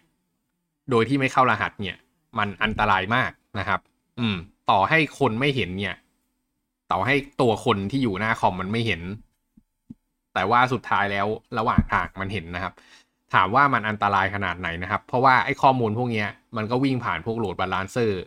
[0.90, 1.96] โดยที่ไม่เข้ารหัสเนี่ย
[2.38, 3.80] มันอันตรายมากนะครับ
[4.20, 4.36] อืม
[4.72, 5.96] ต่อให้คนไม่เห็นเนี่ย
[6.92, 9.02] ต่อให้ตัวคนที่อยู่หน้าคอมมันไม่เห็น
[10.34, 12.74] แต่ว่าสุดท้ายแล้วระหว่างทางมันเห็นนะครับ
[13.34, 18.24] ถามว่ามันอันตรายขนาดไหนนะครับ เพราะว่าไอ้ข้อมูลพวกเนี้ยมันก็วิ่งผ่านพวก load balancer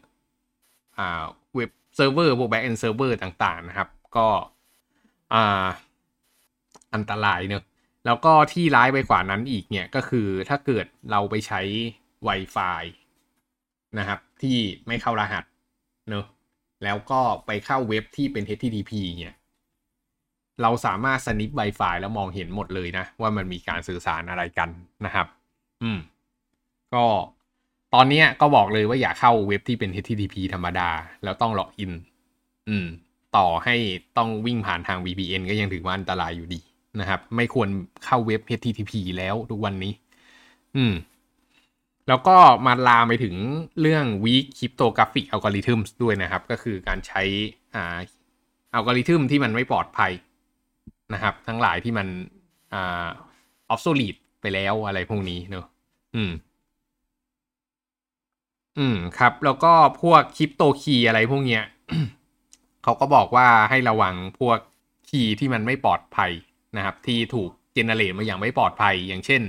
[0.98, 4.26] อ่า เว็บเซิร์ฟเวอร์พวก backend server ต่าง ๆ นะครับ ก็
[5.34, 5.66] อ่า
[6.94, 7.64] อันตรายเนอะ
[8.06, 11.60] แล้วก็ที่ร้ายไปกว่านั้นอีกเนี่ยก็คือถ้าเกิดเราไปใช้
[12.26, 12.82] Wi-Fi
[13.98, 15.44] นะครับ ที่ไม่เข้ารหัส
[16.10, 16.26] เนอะ
[16.84, 19.36] แล้วก็ไปเข้าเว็บที่เป็น HTTP เนี่ย
[20.62, 24.68] เราสามารถสนิป Wi-Fi แล้วมองเห็นหมดเลยนะ ว่ามันมีการสื่อสารอะไรกัน
[25.04, 25.26] นะครับ
[25.82, 25.98] อืม
[26.94, 27.04] ก็
[27.94, 30.90] ตอนนี้ก็บอกเลยว่าอย่าเข้าเว็บที่เป็น HTTP ธรรมดา
[31.24, 31.92] แล้วต้องล็อกอิน
[32.68, 32.86] อืม
[33.36, 33.76] ต่อให้
[34.18, 36.60] ต้องวิ่งผ่านทาง VPN ก็ยังถือว่าอันตรายอยู่ดี
[37.00, 37.68] นะครับ ไม่ควร
[38.04, 39.92] เข้าเว็บ HTTP แล้วทุกวันนี้
[40.76, 40.94] อืม
[42.08, 42.36] แล้วก็
[42.66, 43.34] มาลามไปถึง
[43.80, 47.22] เรื่อง weak cryptographic algorithms ด้วยนะครับ ก็คือการใช้
[47.74, 47.98] อ่า
[48.74, 50.12] อัลกอริทึมที่มันไม่ปลอดภัย
[51.14, 52.06] นะครับ ทั้งหลายที่มัน
[52.74, 53.06] อ่า
[53.74, 55.66] obsolete ไปแล้วอะไรพวกนี้เนอะ
[56.14, 56.30] อืม
[58.78, 61.62] อืมครับ แล้วก็พวก crypto key อะไรพวกเนี้ย
[62.88, 64.58] เขาก็บอกว่าให้ระวังพวก
[65.08, 66.30] key ที่มันไม่ปลอดภัย
[66.76, 69.42] นะครับ ที่ถูก generate มาอย่างไม่ปลอดภัย อย่างเช่น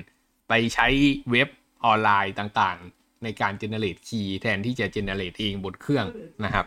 [0.47, 0.87] ไปใช้
[1.31, 1.49] เว็บ
[1.85, 6.05] ออนไลน์ต่างๆ ในการ generate key แทนที่จะ generate เองบนเครื่อง
[6.45, 6.65] นะครับ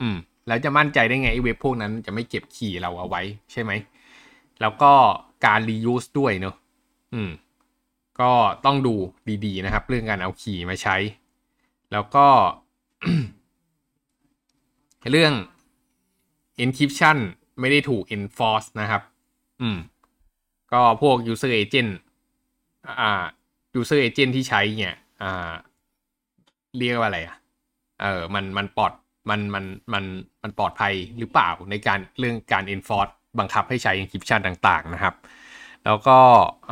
[0.00, 3.22] อืมแล้วจะมั่นใจได้ไงไอ้เว็บพวกนั้นจะไม่เก็บ key เราเอาไว้
[3.52, 3.72] ใช่ไหม
[4.60, 4.92] แล้วก็
[5.46, 6.54] การ reuse ด้วยเนอะ
[7.14, 7.30] อืม
[8.20, 8.32] ก็
[8.64, 8.94] ต้องดู
[9.44, 10.96] ดีๆนะครับ เรื่องการเอาคีย์มาใช้
[11.92, 12.26] แล้วก็
[15.12, 15.34] เรื่อง
[16.62, 17.16] encryption
[17.60, 19.02] ไม่ได้ถูก enforce นะครับ
[19.60, 19.78] อืม
[20.72, 21.92] ก็พวก user agent
[23.00, 23.24] อ่า
[23.78, 25.52] user agent ที่ใช้เนี่ย อ่า
[26.78, 27.36] เรียกว่าอะไรอะ
[28.02, 28.92] เออ มัน มันปลอด
[29.30, 30.04] มัน มัน มัน
[30.42, 35.14] มันปลอดภัยหรือเปล่าในการเรื่องการ enforce บังคับให้ใช้ encryption ต่างๆ นะครับ
[35.84, 36.18] แล้วก็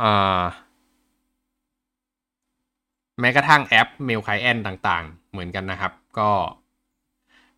[0.01, 0.41] อ่า
[3.19, 6.29] แม้กระทั่งแอป Mail Client ต่างๆ เหมือนกันนะครับ ก็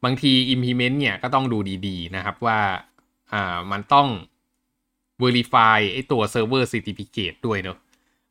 [0.04, 2.60] บางที implement เนี่ยก็ต้องดูดีๆ นะครับว่า
[3.34, 4.08] อ่ามันต้อง
[5.22, 7.78] verify ไอตัว server certificate ด้วยเนอะ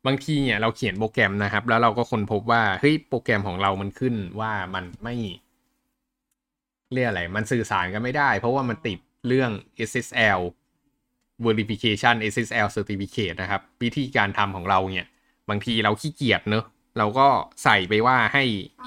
[0.06, 5.14] บางทีเนี่ยเราเขียนโปรแกรมนะครับ แล้วเราก็ค้นพบว่าเฮ้ยโปรแกรมของเรามันขึ้นว่ามันไม่
[6.92, 9.50] เรียกอะไร มันสื่อสารกันไม่ได้ เพราะว่ามันติดเรื่อง
[9.90, 10.40] SSL
[11.44, 15.08] verification SSL certificate นะครับ วิธีการทำของเราเนี่ย
[15.48, 16.64] บางทีเราขี้เกียจเนอะ
[16.98, 17.28] เราก็
[17.64, 18.44] ใส่ไปว่าให้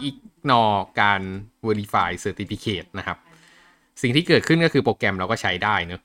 [0.08, 1.22] ignore การ
[1.66, 3.18] verify certificate นะครับ
[4.02, 6.02] สิ่งที่เกิดขึ้นก็คือโปรแกรมเราก็ใช้ได้เนอะ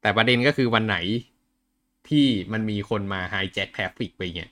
[0.00, 0.96] แต่ประเด็นก็คือวันไหน
[2.08, 4.50] ที่มันมีคนมา hijack traffic ไปเนี่ย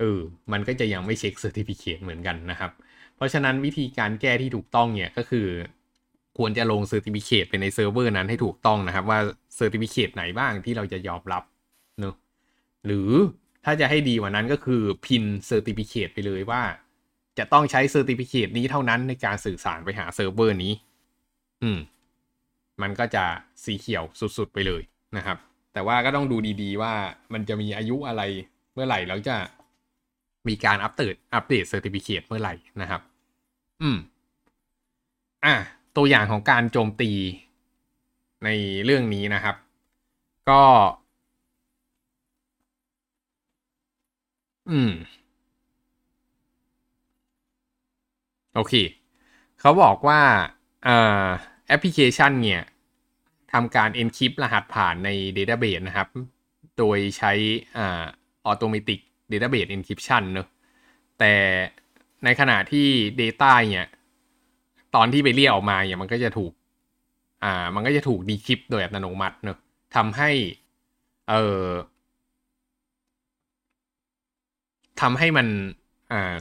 [0.00, 0.20] เออ
[0.52, 2.70] มันก็จะยังไม่เช็ค certificate เหมือนกันนะครับ
[3.16, 5.46] เพราะฉะนั้นวิธีการแก้ที่ถูกต้องเนี่ยก็คือ
[6.38, 9.18] ควรจะลง certificate ไปในเซิร์ฟเวอร์นั้นให้ถูกต้องนะครับ ว่า
[9.58, 11.42] certificate ไหนบ้างที่เราจะยอมรับ
[12.00, 12.14] เนอะ
[12.86, 13.10] หรือ
[13.68, 16.62] ถ้าจะให้ดีกว่านั้นก็คือพิน certificate ไปเลยว่า
[17.38, 20.72] จะต้องใช้ certificate นี้เท่านั้นในการสื่อสารไปหาเซิร์ฟเวอร์นี้
[21.62, 21.78] อืม
[22.82, 23.24] มันก็จะ
[23.64, 24.82] สีเขียวสุดๆไปเลย
[25.16, 25.36] นะครับ
[25.72, 26.94] แต่ว่าก็ต้องดูดีๆว่า
[27.32, 28.22] มันจะมีอายุอะไร
[28.74, 29.36] เมื่อไหร่แล้วจะ
[30.48, 33.00] มีการอัปเดตอัปเดต certificate เมื่อไหร่นะครับ
[33.82, 33.98] อืม
[35.44, 35.54] อะ
[35.96, 37.12] ตัวอย่างของการโจมตี
[38.44, 38.48] ใน
[38.84, 39.56] เรื่องนี้นะครับ
[40.50, 40.62] ก็
[44.68, 44.90] อืม
[48.54, 48.74] โอเค
[49.60, 50.20] เขาบอกว่า
[50.84, 52.62] แอปพลิเคชันเนี่ย
[53.52, 56.08] ทำการ encrypt รหัสผ่านใน Database นะครับ
[56.78, 57.32] โดยใช้
[57.76, 58.04] อ่า
[58.50, 59.00] Automatic
[59.32, 60.48] Database Encryption เนอะ
[61.18, 61.32] แต่
[62.24, 62.88] ในขณะที่
[63.20, 63.88] Data เนี่ย
[64.94, 66.52] ตอนที่ไปเรียกออกมาเนี่ยมันก็จะถูก
[67.44, 69.58] อ่า มันก็จะถูก decrypt โดยอัตโนมัติเนอะ
[69.96, 70.30] ทำให้
[71.28, 71.66] เอ่อ
[75.00, 75.46] ทำให้มัน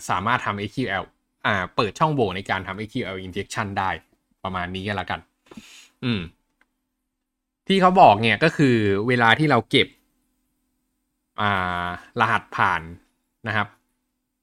[0.09, 1.03] สามารถทำ SQL
[1.45, 3.89] อ่าเปิดช่องโหว่ในการทำ SQL injection ได้
[4.43, 5.19] ประมาณนี้ก็แล้วกัน
[6.03, 6.21] อืม
[7.67, 8.75] ที่เขาบอกเนี่ยก็คือ
[9.07, 9.87] เวลาที่เราเก็บ
[11.41, 11.87] อ่า
[12.21, 12.81] รหัสผ่าน
[13.47, 13.67] นะครับ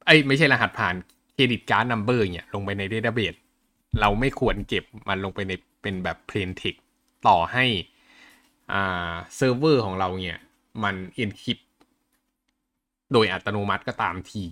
[0.07, 0.95] ไอ้ไม่ใช่รหัสผ่าน
[1.35, 3.35] credit card number เนี่ยลงไปใน database
[4.01, 5.53] เราไม่ควรเก็บมันลงไปใน
[5.83, 6.81] เป็นแบบ plain text
[7.27, 7.65] ต่อให้
[8.73, 10.41] อ่าเซิร์ฟเวอร์ของเราเนี่ย
[10.85, 11.65] มัน encrypt
[13.13, 14.45] โดยอัตโนมัติก็ตามที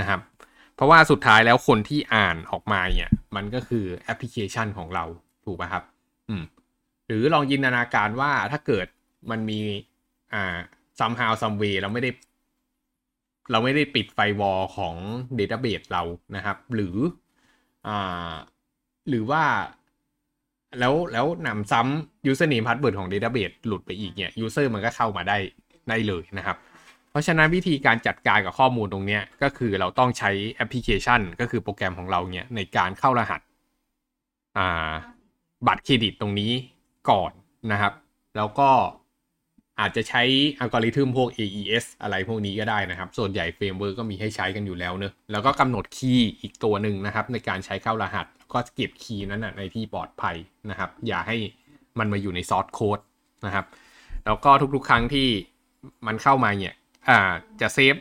[0.00, 0.20] นะครับ
[0.74, 5.04] เพราะว่าสุดท้ายแล้วคนที่อ่านออกมาเนี่ย มันก็คือแอปพลิเคชันของเรา
[5.44, 5.84] ถูกป่ะครับ
[6.28, 6.42] อืม
[7.06, 8.86] หรือลองจินตนาการว่าถ้าเกิด
[9.30, 9.60] มันมี
[10.34, 10.56] อ่า
[11.00, 12.10] somehow some way เราไม่ได้
[13.50, 14.94] เราไม่ได้ปิดไฟวอลของ
[15.38, 16.02] Database เรา
[16.36, 16.96] นะครับ หรือ
[17.86, 18.32] อ่า
[19.08, 19.42] หรือว่า
[20.78, 25.38] แล้วแล้วนำซ้ำ username password ของ Database หลุดไปอีกเนี่ย user มันก็เข้ามาได้
[25.88, 26.56] ได้เลยนะครับ
[27.16, 33.40] เพราะฉะนั้นวิธีการจัดการกับข้อมูลตรงนี้ก็คือเราต้องใช้แอปพลิเคชัน ก็คือโปรแกรมของเราเนี่ยในการเข้ารหัส
[34.56, 34.92] อ่า
[35.66, 36.52] บัตรเครดิตตรงนี้
[37.10, 37.32] ก่อน
[37.72, 37.92] นะครับ
[38.36, 38.70] แล้วก็
[39.80, 40.22] อาจจะใช้
[40.58, 50.36] อัลกอริทึมพวก AES อะไรพวกนี้ก็ได้นะครับ ส่วนใหญ่ framework ก็มีให้ใช้กันอยู่แล้วเนอะแล้วก็กำหนด key อีกตัวหนึ่งนะครับ ในการใช้เข้ารหัสก็เก็บ key นั้นนะในที่ปลอดภัย
[50.70, 51.36] นะครับ อย่าให้
[51.98, 52.98] มันมาอยู่ใน source code
[53.46, 53.66] นะครับ
[54.26, 55.28] แล้วก็ทุกๆ ครั้งที่
[56.06, 56.74] มันเข้ามาเนี่ย
[57.08, 57.18] อ่า
[57.60, 57.96] จะเซฟ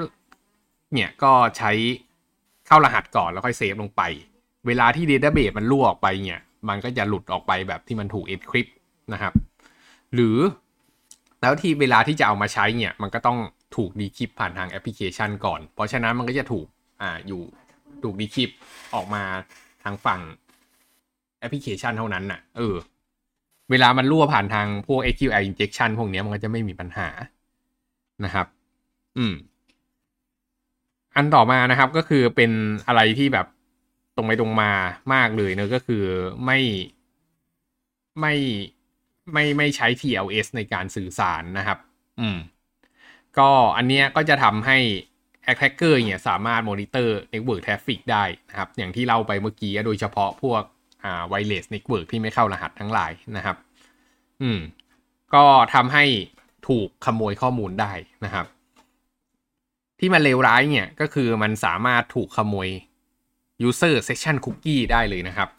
[0.94, 1.72] เนี่ยก็ใช้
[2.68, 4.02] เข้ารหัสก่อนแล้วค่อยเซฟลงไป
[4.68, 8.72] เวลาที่ Database มันรั่วออกไปเนี่ย มันก็จะหลุดออกไปแบบที่มันถูก encrypt
[9.14, 9.34] นะครับ
[10.14, 10.38] หรือ
[11.42, 13.38] แล้วที่เวลาที่จะเอามาใช้เนี่ย มันก็ต้อง
[13.76, 16.66] ถูก decrypt ผ่านทางแอปพลิเคชันก่อน เพราะฉะนั้นมันก็จะถูก
[17.02, 17.42] อ่าอยู่
[18.04, 18.50] ถูกดีคริป
[18.96, 19.24] ออกมา
[19.84, 20.22] ทางฝั่ง
[21.40, 22.76] แอปพลิเคชันเท่านั้นน่ะ เออ
[23.70, 27.10] เวลามันรั่วผ่านทางพวก SQL injection พวกนี้มันก็จะไม่มีปัญหา
[28.26, 28.48] นะครับ
[29.18, 29.34] อืม
[31.16, 32.52] อันต่อมานะครับ ก็คือเป็น
[32.88, 33.48] อะไรที่แบบ
[34.16, 34.72] ตรงไปตรงมา
[35.14, 36.04] มากเลยเนอะก็คือ
[36.46, 36.60] ไม่
[38.20, 38.36] ไม่
[39.34, 41.80] ไม่ไม่ใช้ TLS ในการสื่อสารนะครับ
[42.20, 42.38] อืม
[43.38, 44.78] ก็อันเนี้ยก็จะทำให้
[45.52, 50.64] attacker เนี่ยสามารถ monitor network traffic ได้นะครับ อย่างที่เล่าไปเมื่อกี้โดยเฉพาะพวก
[51.04, 53.58] อ่า wireless network ที่ไม่เข้ารหัสทั้งหลายนะครับ
[54.42, 54.60] อืม
[55.36, 55.44] ก็
[55.74, 56.06] ทำให้
[56.68, 57.94] ถูกขโมยข้อมูลได้
[58.26, 58.46] นะครับ
[60.06, 62.70] ที่มันเลวร้ายเนี่ย ก็คือมันสามารถถูกขโมย
[63.68, 65.50] user session cookie ได้เลยนะครับ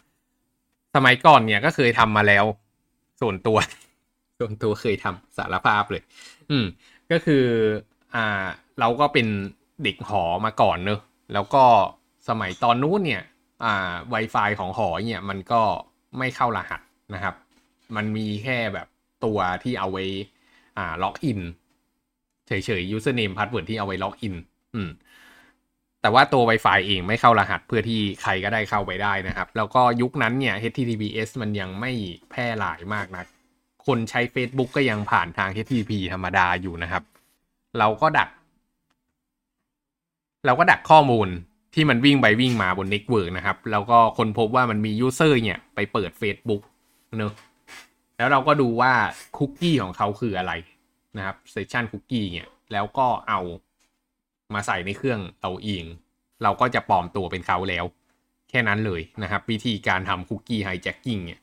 [0.95, 2.45] สมัยก่อนเนี่ยก็เคยทำมาแล้ว
[3.21, 3.59] ส่วนตัว
[4.39, 6.03] ส่วนตัวเคยทำสารภาพเลย
[6.51, 6.67] อืม
[7.11, 7.45] ก็คือ
[8.15, 8.45] อ่า
[8.81, 9.27] เราก็เป็น
[9.83, 11.01] เด็กหอมาก่อนเนอะ
[11.33, 11.65] แล้วก็
[12.29, 13.23] สมัยตอนนู้นเนี่ย
[13.65, 15.63] อ่า Wi-Fi ของหอเนี่ย มันก็
[16.19, 16.81] ไม่เข้ารหัส
[17.15, 17.35] นะครับ
[17.97, 18.89] มันมีแค่แบบ
[19.25, 20.05] ตัวที่เอาไว้
[20.79, 21.41] อ่า ล็อกอิน
[22.47, 24.35] เฉยๆ username password ที่เอาไว้ล็อกอิน
[24.75, 24.91] อืม
[26.01, 31.93] แต่ว่าตัว Wi-Fi เองไม่เข้ารหัสเพื่อที่ใครก็ได้เข้าไปได้นะครับ แล้วก็ยุคนั้นเนี่ย HTTPS มันยังไม่
[32.31, 33.27] แพร่หลายมากนัก
[33.87, 37.03] คนใช้ Facebook ก็ยังผ่านทาง HTTP ธรรมดาอยู่นะครับ
[37.79, 38.29] เราก็ดัก
[40.47, 41.29] เราก็ดักข้อมูล
[41.75, 46.63] ที่มันวิ่งไปวิ่งมาบน network นะครับ แล้วก็คนพบว่ามันมี user เนี่ยไปเปิด Facebook
[47.19, 47.33] เนอะ
[48.17, 48.93] แล้วเราก็ดูว่า
[49.37, 50.53] คุกกี้ของเขาคืออะไร
[51.17, 53.41] นะครับ session cookie เนี่ยแล้วก็เอา
[54.55, 55.85] มาใส่ในเครื่องเราเอง
[56.43, 57.85] เราก็จะปลอมตัวเป็นเขาแล้ว
[58.51, 61.41] แค่นั้นเลยนะครับ วิธีการทำคุกกี้ไฮแจ็คกิ้งเนี่ย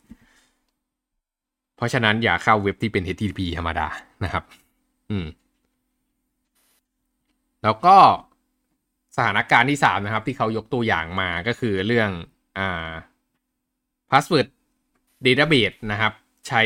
[1.75, 3.87] เพราะฉะนั้นอย่าเข้าเว็บที่เป็น HTTP ธรรมดา
[4.23, 4.43] นะครับ
[5.09, 5.27] อืม
[7.63, 7.95] แล้วก็
[9.15, 12.09] สถานการณ์ที่สามนะครับ ที่เขายกตัวอย่างมาก็คือเรื่อง
[12.57, 12.91] อ่า
[14.09, 14.47] password
[15.25, 16.13] database นะครับ
[16.47, 16.63] ใช้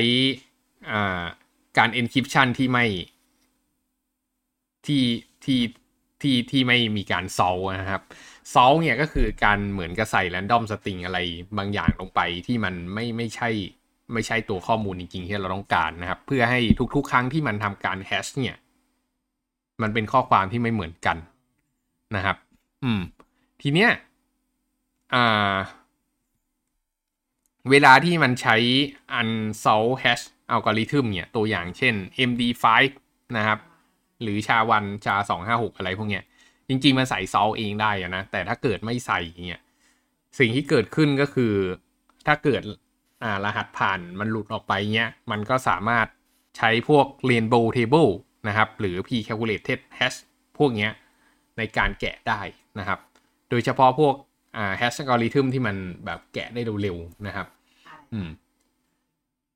[0.91, 1.24] อ่า
[1.78, 2.86] การ encryption ที่ไม่
[4.86, 5.03] ที่
[5.45, 5.61] ที่
[6.21, 8.01] ที่ที่ไม่มีการ solve นะครับ
[8.53, 11.19] solve เนี่ยก็คือการเหมือนกับใส่ random string อะไร
[11.57, 13.49] บางอย่างลงไปที่มันไม่ไม่ใช่
[14.13, 16.59] ไม่ใช่ตัวข้อมูลจริงๆที่เราต้องการนะครับ เพื่อให้
[16.95, 18.57] ทุกๆ ครั้งที่มันทำการแฮชเนี่ย
[19.82, 21.17] มันเป็นข้อความที่ไม่เหมือนกัน
[22.15, 22.38] นะครับ
[22.84, 23.01] อืม
[23.61, 23.91] ทีเนี้ย
[25.13, 25.55] อ่า
[27.69, 28.55] เวลาที่มันใช้
[29.19, 30.25] unsalt hash
[30.55, 31.95] algorithm เนี่ยตัวอย่างเช่น
[32.29, 32.65] MD5
[33.37, 33.59] นะครับ
[34.21, 35.15] หรือชาวันชา
[35.47, 36.23] 256 อะไรพวกเนี้ย
[36.69, 39.61] จริงๆมันใส่ซอลเองได้อะนะ แต่ถ้าเกิดไม่ใส่เนี่ย
[40.39, 41.53] สิ่งที่เกิดขึ้นก็คือ
[42.27, 42.61] ถ้าเกิด
[43.23, 46.07] อ่ารหัสผ่านมันหลุดออกไปเนี้ยมันก็สามารถ
[46.57, 48.11] ใช้พวก rainbow table
[48.47, 50.17] นะครับ หรือ p-calculated hash
[50.57, 50.91] พวกเนี้ย
[51.57, 52.41] ในการแกะได้
[52.79, 52.99] นะครับ
[53.49, 54.15] โดยเฉพาะพวก
[54.57, 55.75] อ่า hash algorithm ที่มัน
[56.05, 57.47] แบบแกะได้เร็วๆนะครับ
[58.13, 58.29] อืม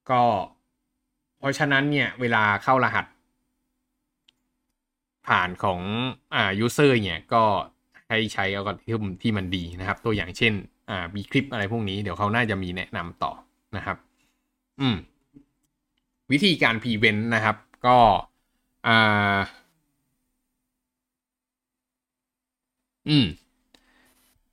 [0.10, 0.22] ก็
[1.42, 3.06] เพราะฉะนั้นเนี่ยเวลาเข้ารหัส
[5.28, 5.80] ผ่านของ
[6.36, 7.44] อ่า user เนี่ยก็
[8.10, 10.54] ให้ใช้อัลกอริทึมที่มันดีนะครับ ตัวอย่างเช่น
[10.90, 13.32] อ่า b คลิปอะไรพวกนี้เดี๋ยวเขาน่าจะมีแนะนำต่อ
[13.78, 13.98] นะครับ
[14.82, 14.96] อืม
[16.32, 17.98] วิธีการ prevent นะครับ ก็
[18.88, 19.40] อ่า
[23.08, 23.26] อืม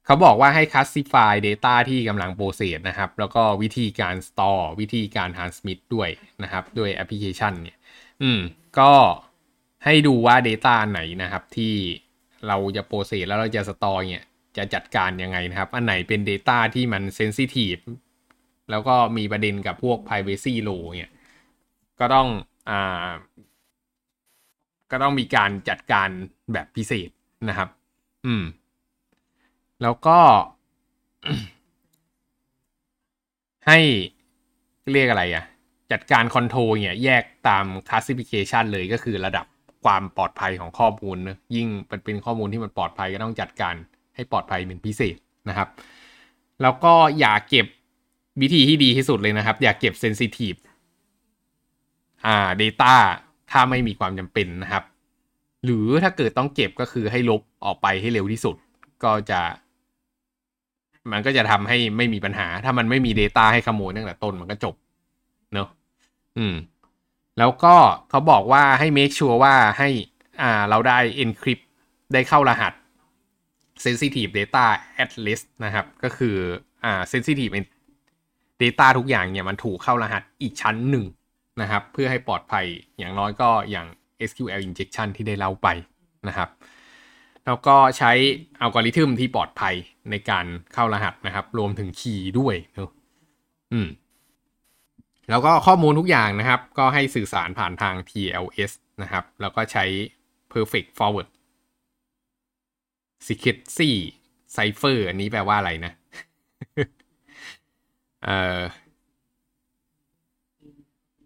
[0.09, 6.09] เขาบอกว่าให้ classify data ที่กำลัง process นะครับ แล้วก็วิธีการ store วิธีการ transmit ด้วย
[6.43, 7.77] นะครับ ด้วยแอปพลิเคชันเนี่ย
[8.23, 8.41] อืม
[8.79, 8.93] ก็
[9.85, 11.75] ให้ดูว่า Data ไหนนะครับ ที่
[12.49, 17.83] เราจะ process แล้วเราจะ store เนี่ย จะจัดการยังไงนะครับ อันไหนเป็น Data ที่มัน sensitive
[18.71, 21.13] แล้วก็มีประเด็นกับพวก privacy law เนี่ย
[22.01, 22.29] ก็ต้อง
[22.71, 23.11] อ่า
[24.91, 26.09] ก็ต้องมีการจัดการ
[26.53, 27.11] แบบพิเศษ
[27.49, 27.69] นะครับ
[28.27, 28.45] อืม
[29.83, 30.19] แล้วก็
[33.67, 33.79] ให้
[34.93, 35.45] เรียกอะไรอะ
[35.93, 39.47] จัดการคอนโทรลเนี่ยแยกตาม classification เลยก็คือระดับ
[39.85, 43.75] ความปลอดภัยของข้อมูลนะยิ่งมันเป็นข้อมูลที่มันปลอดภัยก็ต้องจัดการ
[44.15, 45.17] ให้ปลอดภัยเป็นพิเศษ
[45.49, 45.69] นะครับ
[46.63, 47.67] แล้วก็อย่าเก็บ
[48.41, 50.59] วิธีที่ดีที่สุดเลยนะครับ อย่าเก็บ sensitive
[52.27, 52.95] อ่า data
[53.51, 54.85] ถ้าไม่มีความจำเป็นนะครับ
[55.65, 58.57] หรือถ้าเกิดต้องเก็บก็คือให้ลบออกไปให้เร็วที่สุด
[59.05, 59.41] ก็จะ
[61.13, 64.75] มันก็จะทำให้ไม่มีปัญหา ถ้ามันไม่มี Data ให้ขโมยตั้งแต่ต้นมันก็จบ
[65.55, 65.69] เนอะ
[66.39, 66.55] อืม
[67.39, 67.75] แล้วก็
[68.11, 69.89] เขาบอกว่าให้ make sure ว่าให้
[70.43, 71.65] อ่าเราได้ encrypt
[72.13, 72.73] ได้เข้ารหัส
[73.85, 74.67] sensitive data
[75.03, 76.37] at least นะครับ ก็คือ
[76.85, 77.53] อ่า sensitive
[78.63, 81.05] data ทุกอย่างเนี่ยมันถูกเข้ารหัสอีกชั้นหนึ่ง
[81.61, 82.67] นะครับ เพื่อให้ปลอดภัย
[82.99, 83.87] อย่างน้อยก็อย่าง
[84.29, 85.69] SQL injection ที่ได้เล่าไป
[86.29, 86.49] นะครับ
[87.47, 88.13] แล้วก็ใช้
[88.61, 89.75] อัลกอริทึมที่ปลอดภัย
[90.11, 92.91] ในการเข้ารหัสนะครับ รวมถึงคีย์ด้วยเนอะ
[93.73, 93.89] อืม
[95.31, 99.85] แล้วก็ข้อมูลทุกอย่างนะครับ ก็ให้สื่อสารผ่านทาง TLS นะครับ แล้วก็ใช้
[100.53, 101.29] perfect forward
[103.27, 103.91] secrecy
[104.57, 105.93] cipher อันนี้แปลว่าอะไรนะ
[108.23, 108.31] เอ่
[108.61, 108.63] อ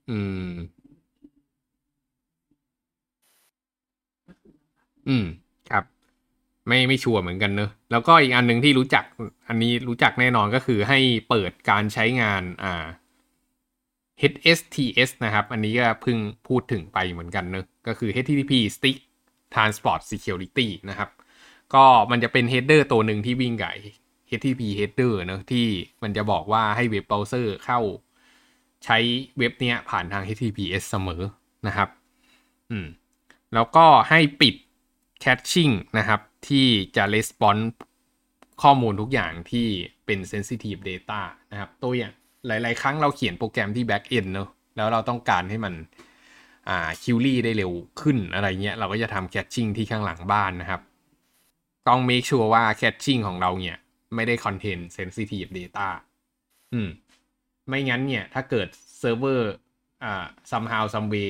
[0.09, 0.19] อื
[0.49, 0.83] ม
[5.07, 5.25] อืม
[6.69, 9.05] ไม่ไม่ชัวร์เหมือนกันเนอะแล้วก็อีกอันหนึ่งที่รู้จัก
[9.49, 10.99] อันนี้รู้จักแน่นอนก็คือให้
[11.29, 12.87] เปิดการใช้งานอ่า
[14.33, 18.99] HSTS นะครับ อันนี้ก็เพิ่งพูดถึงไปเหมือนกันเนอะก็คือ HTTP Stick
[19.55, 21.11] Transport Security นะครับ
[21.75, 23.73] ก็มันจะเป็น header ตัวหนึ่งที่วิ่งกับ
[24.29, 25.67] HTTP header เนอะที่
[26.03, 27.81] มันจะบอกว่าให้เว็บเบราว์เซอร์เข้า
[28.85, 28.99] ใช้
[29.39, 31.23] เว็บเนี้ยผ่านทาง HTTPS เสมอ
[31.67, 31.89] นะครับ
[32.71, 32.87] อืม
[33.55, 34.55] แล้วก็ให้ปิด
[35.25, 36.67] caching นะครับ ที่
[36.97, 37.67] จะ response
[38.63, 39.67] ข้อมูลทุกอย่างที่
[40.07, 41.21] เป็น sensitive data
[41.51, 42.15] นะครับ ตัวอย่าง
[42.47, 45.75] หลาย ๆ ครั้งเราเขียนโปรแกรมที่ back end เนอะแล้วเราต้องการให้มัน
[46.69, 50.81] อ่า query ได้เร็วขึ้นอะไรเงี้ย เราก็จะทำ caching ที่ข้างหลังบ้านนะครับ
[51.89, 53.79] ต้อง make sure ว่า caching ของเราเนี่ย
[54.15, 55.89] ไม่ได้ contain sensitive data
[56.73, 56.89] อืม
[57.69, 58.69] ไม่งั้นเนี่ย ถ้าเกิด
[58.99, 59.53] เซิร์ฟเวอร์
[60.05, 61.29] อ่า somehow some way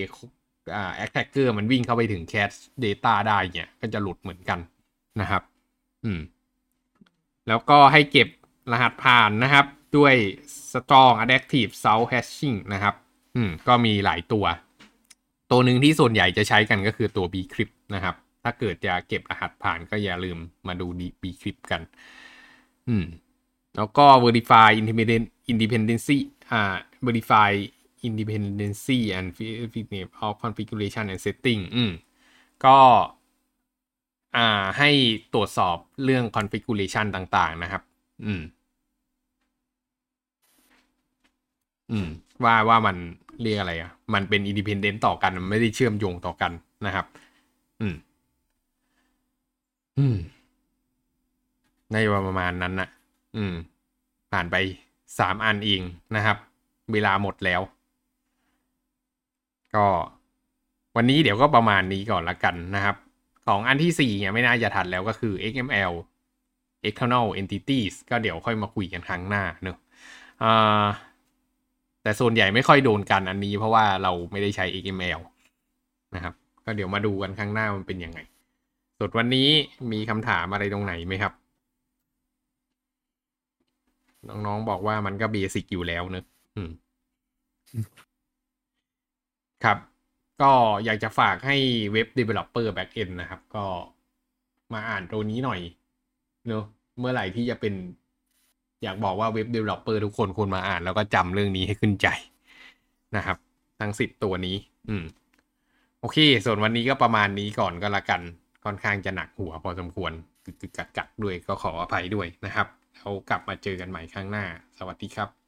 [0.74, 4.58] อ่า attacker มันวิ่งเข้าไปถึง cache data ได้เนี่ย ก็จะหลุดเหมือนกัน
[5.20, 5.42] นะครับ
[6.04, 6.20] อืม
[7.48, 8.28] แล้วก็ให้เก็บ
[8.72, 10.14] รหัสผ่านนะครับ ด้วย
[10.72, 12.94] strong adaptive sound hashing นะครับ
[13.36, 14.44] อืม ก็มีหลายตัว
[15.50, 20.38] ตัวหนึ่งที่ส่วนใหญ่จะใช้กันก็คือตัว b clip นะครับ ถ้าเกิดจะเก็บรหัสผ่านก็อย่าลืม
[20.68, 20.86] มาดู
[21.22, 21.82] b clip กัน
[22.88, 23.04] อืม
[23.76, 24.68] แล้วก็ verify
[25.50, 26.18] independency
[26.50, 26.74] อ่า
[27.06, 27.50] verify
[28.06, 29.28] independency and
[29.72, 31.92] fitness of configuration and setting อืม
[32.64, 32.78] ก็
[34.36, 34.90] อ่าให้
[35.34, 37.82] ตรวจสอบเรื่อง configuration ต่างๆนะครับ
[38.24, 38.42] อืม
[41.90, 42.08] อืม
[42.44, 42.96] ว่าว่ามัน
[43.42, 46.52] เรียกอะไรอะ มันเป็น independent ต่อกัน มันไม่ได้เชื่อมโยงต่อกัน
[46.86, 47.06] นะครับ
[47.80, 47.94] อืม
[49.98, 50.16] อืม
[51.92, 52.88] ในประมาณนั้นนะ
[53.36, 53.54] อืม
[54.32, 54.56] ผ่านไป
[55.18, 55.82] สามอันเอง
[56.16, 56.36] นะครับ
[56.92, 57.60] เวลาหมดแล้ว
[59.74, 59.86] ก็
[60.96, 62.96] วันนี้เดี๋ยวก็ประมาณนี้ก่อนละกันนะครับ
[63.46, 65.92] ของอันที่สี่เนี่ยไม่น่าจะทันแล้วก็คือ XML
[66.88, 69.76] external entities ก็เดี๋ยวค่อยมาคุยกันครั้งหน้าเนอะ
[72.02, 75.20] แต่ส่วนใหญ่ไม่ค่อยโดนกันอันนี้เพราะว่าเราไม่ได้ใช้ XML
[76.14, 76.34] นะครับ
[76.64, 78.18] ก็เดี๋ยวมาดูกันข้างหน้ามันเป็นยังไง
[78.98, 79.48] ส่วนวันนี้
[79.92, 81.32] มีคำถามอะไรตรงไหนไหมครับ
[84.28, 86.24] น้องๆบอกว่ามันก็เบสิกอยู่แล้วเนอะ
[89.64, 89.78] ครับ
[90.42, 90.52] ก็
[90.84, 91.56] อยากจะฝากให้
[91.92, 93.64] เว็บ Developer Backend นะครับ ก็
[94.72, 95.60] มาอ่านตัวนี้หน่อย
[96.48, 96.64] เนอะ
[96.98, 97.74] เมื่อไหร่ที่จะเป็น
[98.82, 102.08] อยากบอกว่าเว็บ Developer ทุกคนควรมาอ่าน แล้วก็จำเรื่องนี้ให้ขึ้นใจ
[103.16, 103.36] นะครับ
[103.80, 104.56] ทั้งสิบตัวนี้
[104.88, 105.04] อืม
[106.00, 108.20] โอเค ส่วนวันนี้ก็ประมาณนี้ก่อนก็แล้วกัน
[108.64, 110.12] ค่อนข้างจะหนักหัวพอสมควร
[110.44, 112.66] กึกกักกักๆด้วยก็ขออภัยด้วยนะครับ
[112.96, 114.44] เรากลับมาเจอกันใหม่ครั้งหน้า
[114.78, 115.41] สวัสดีครับ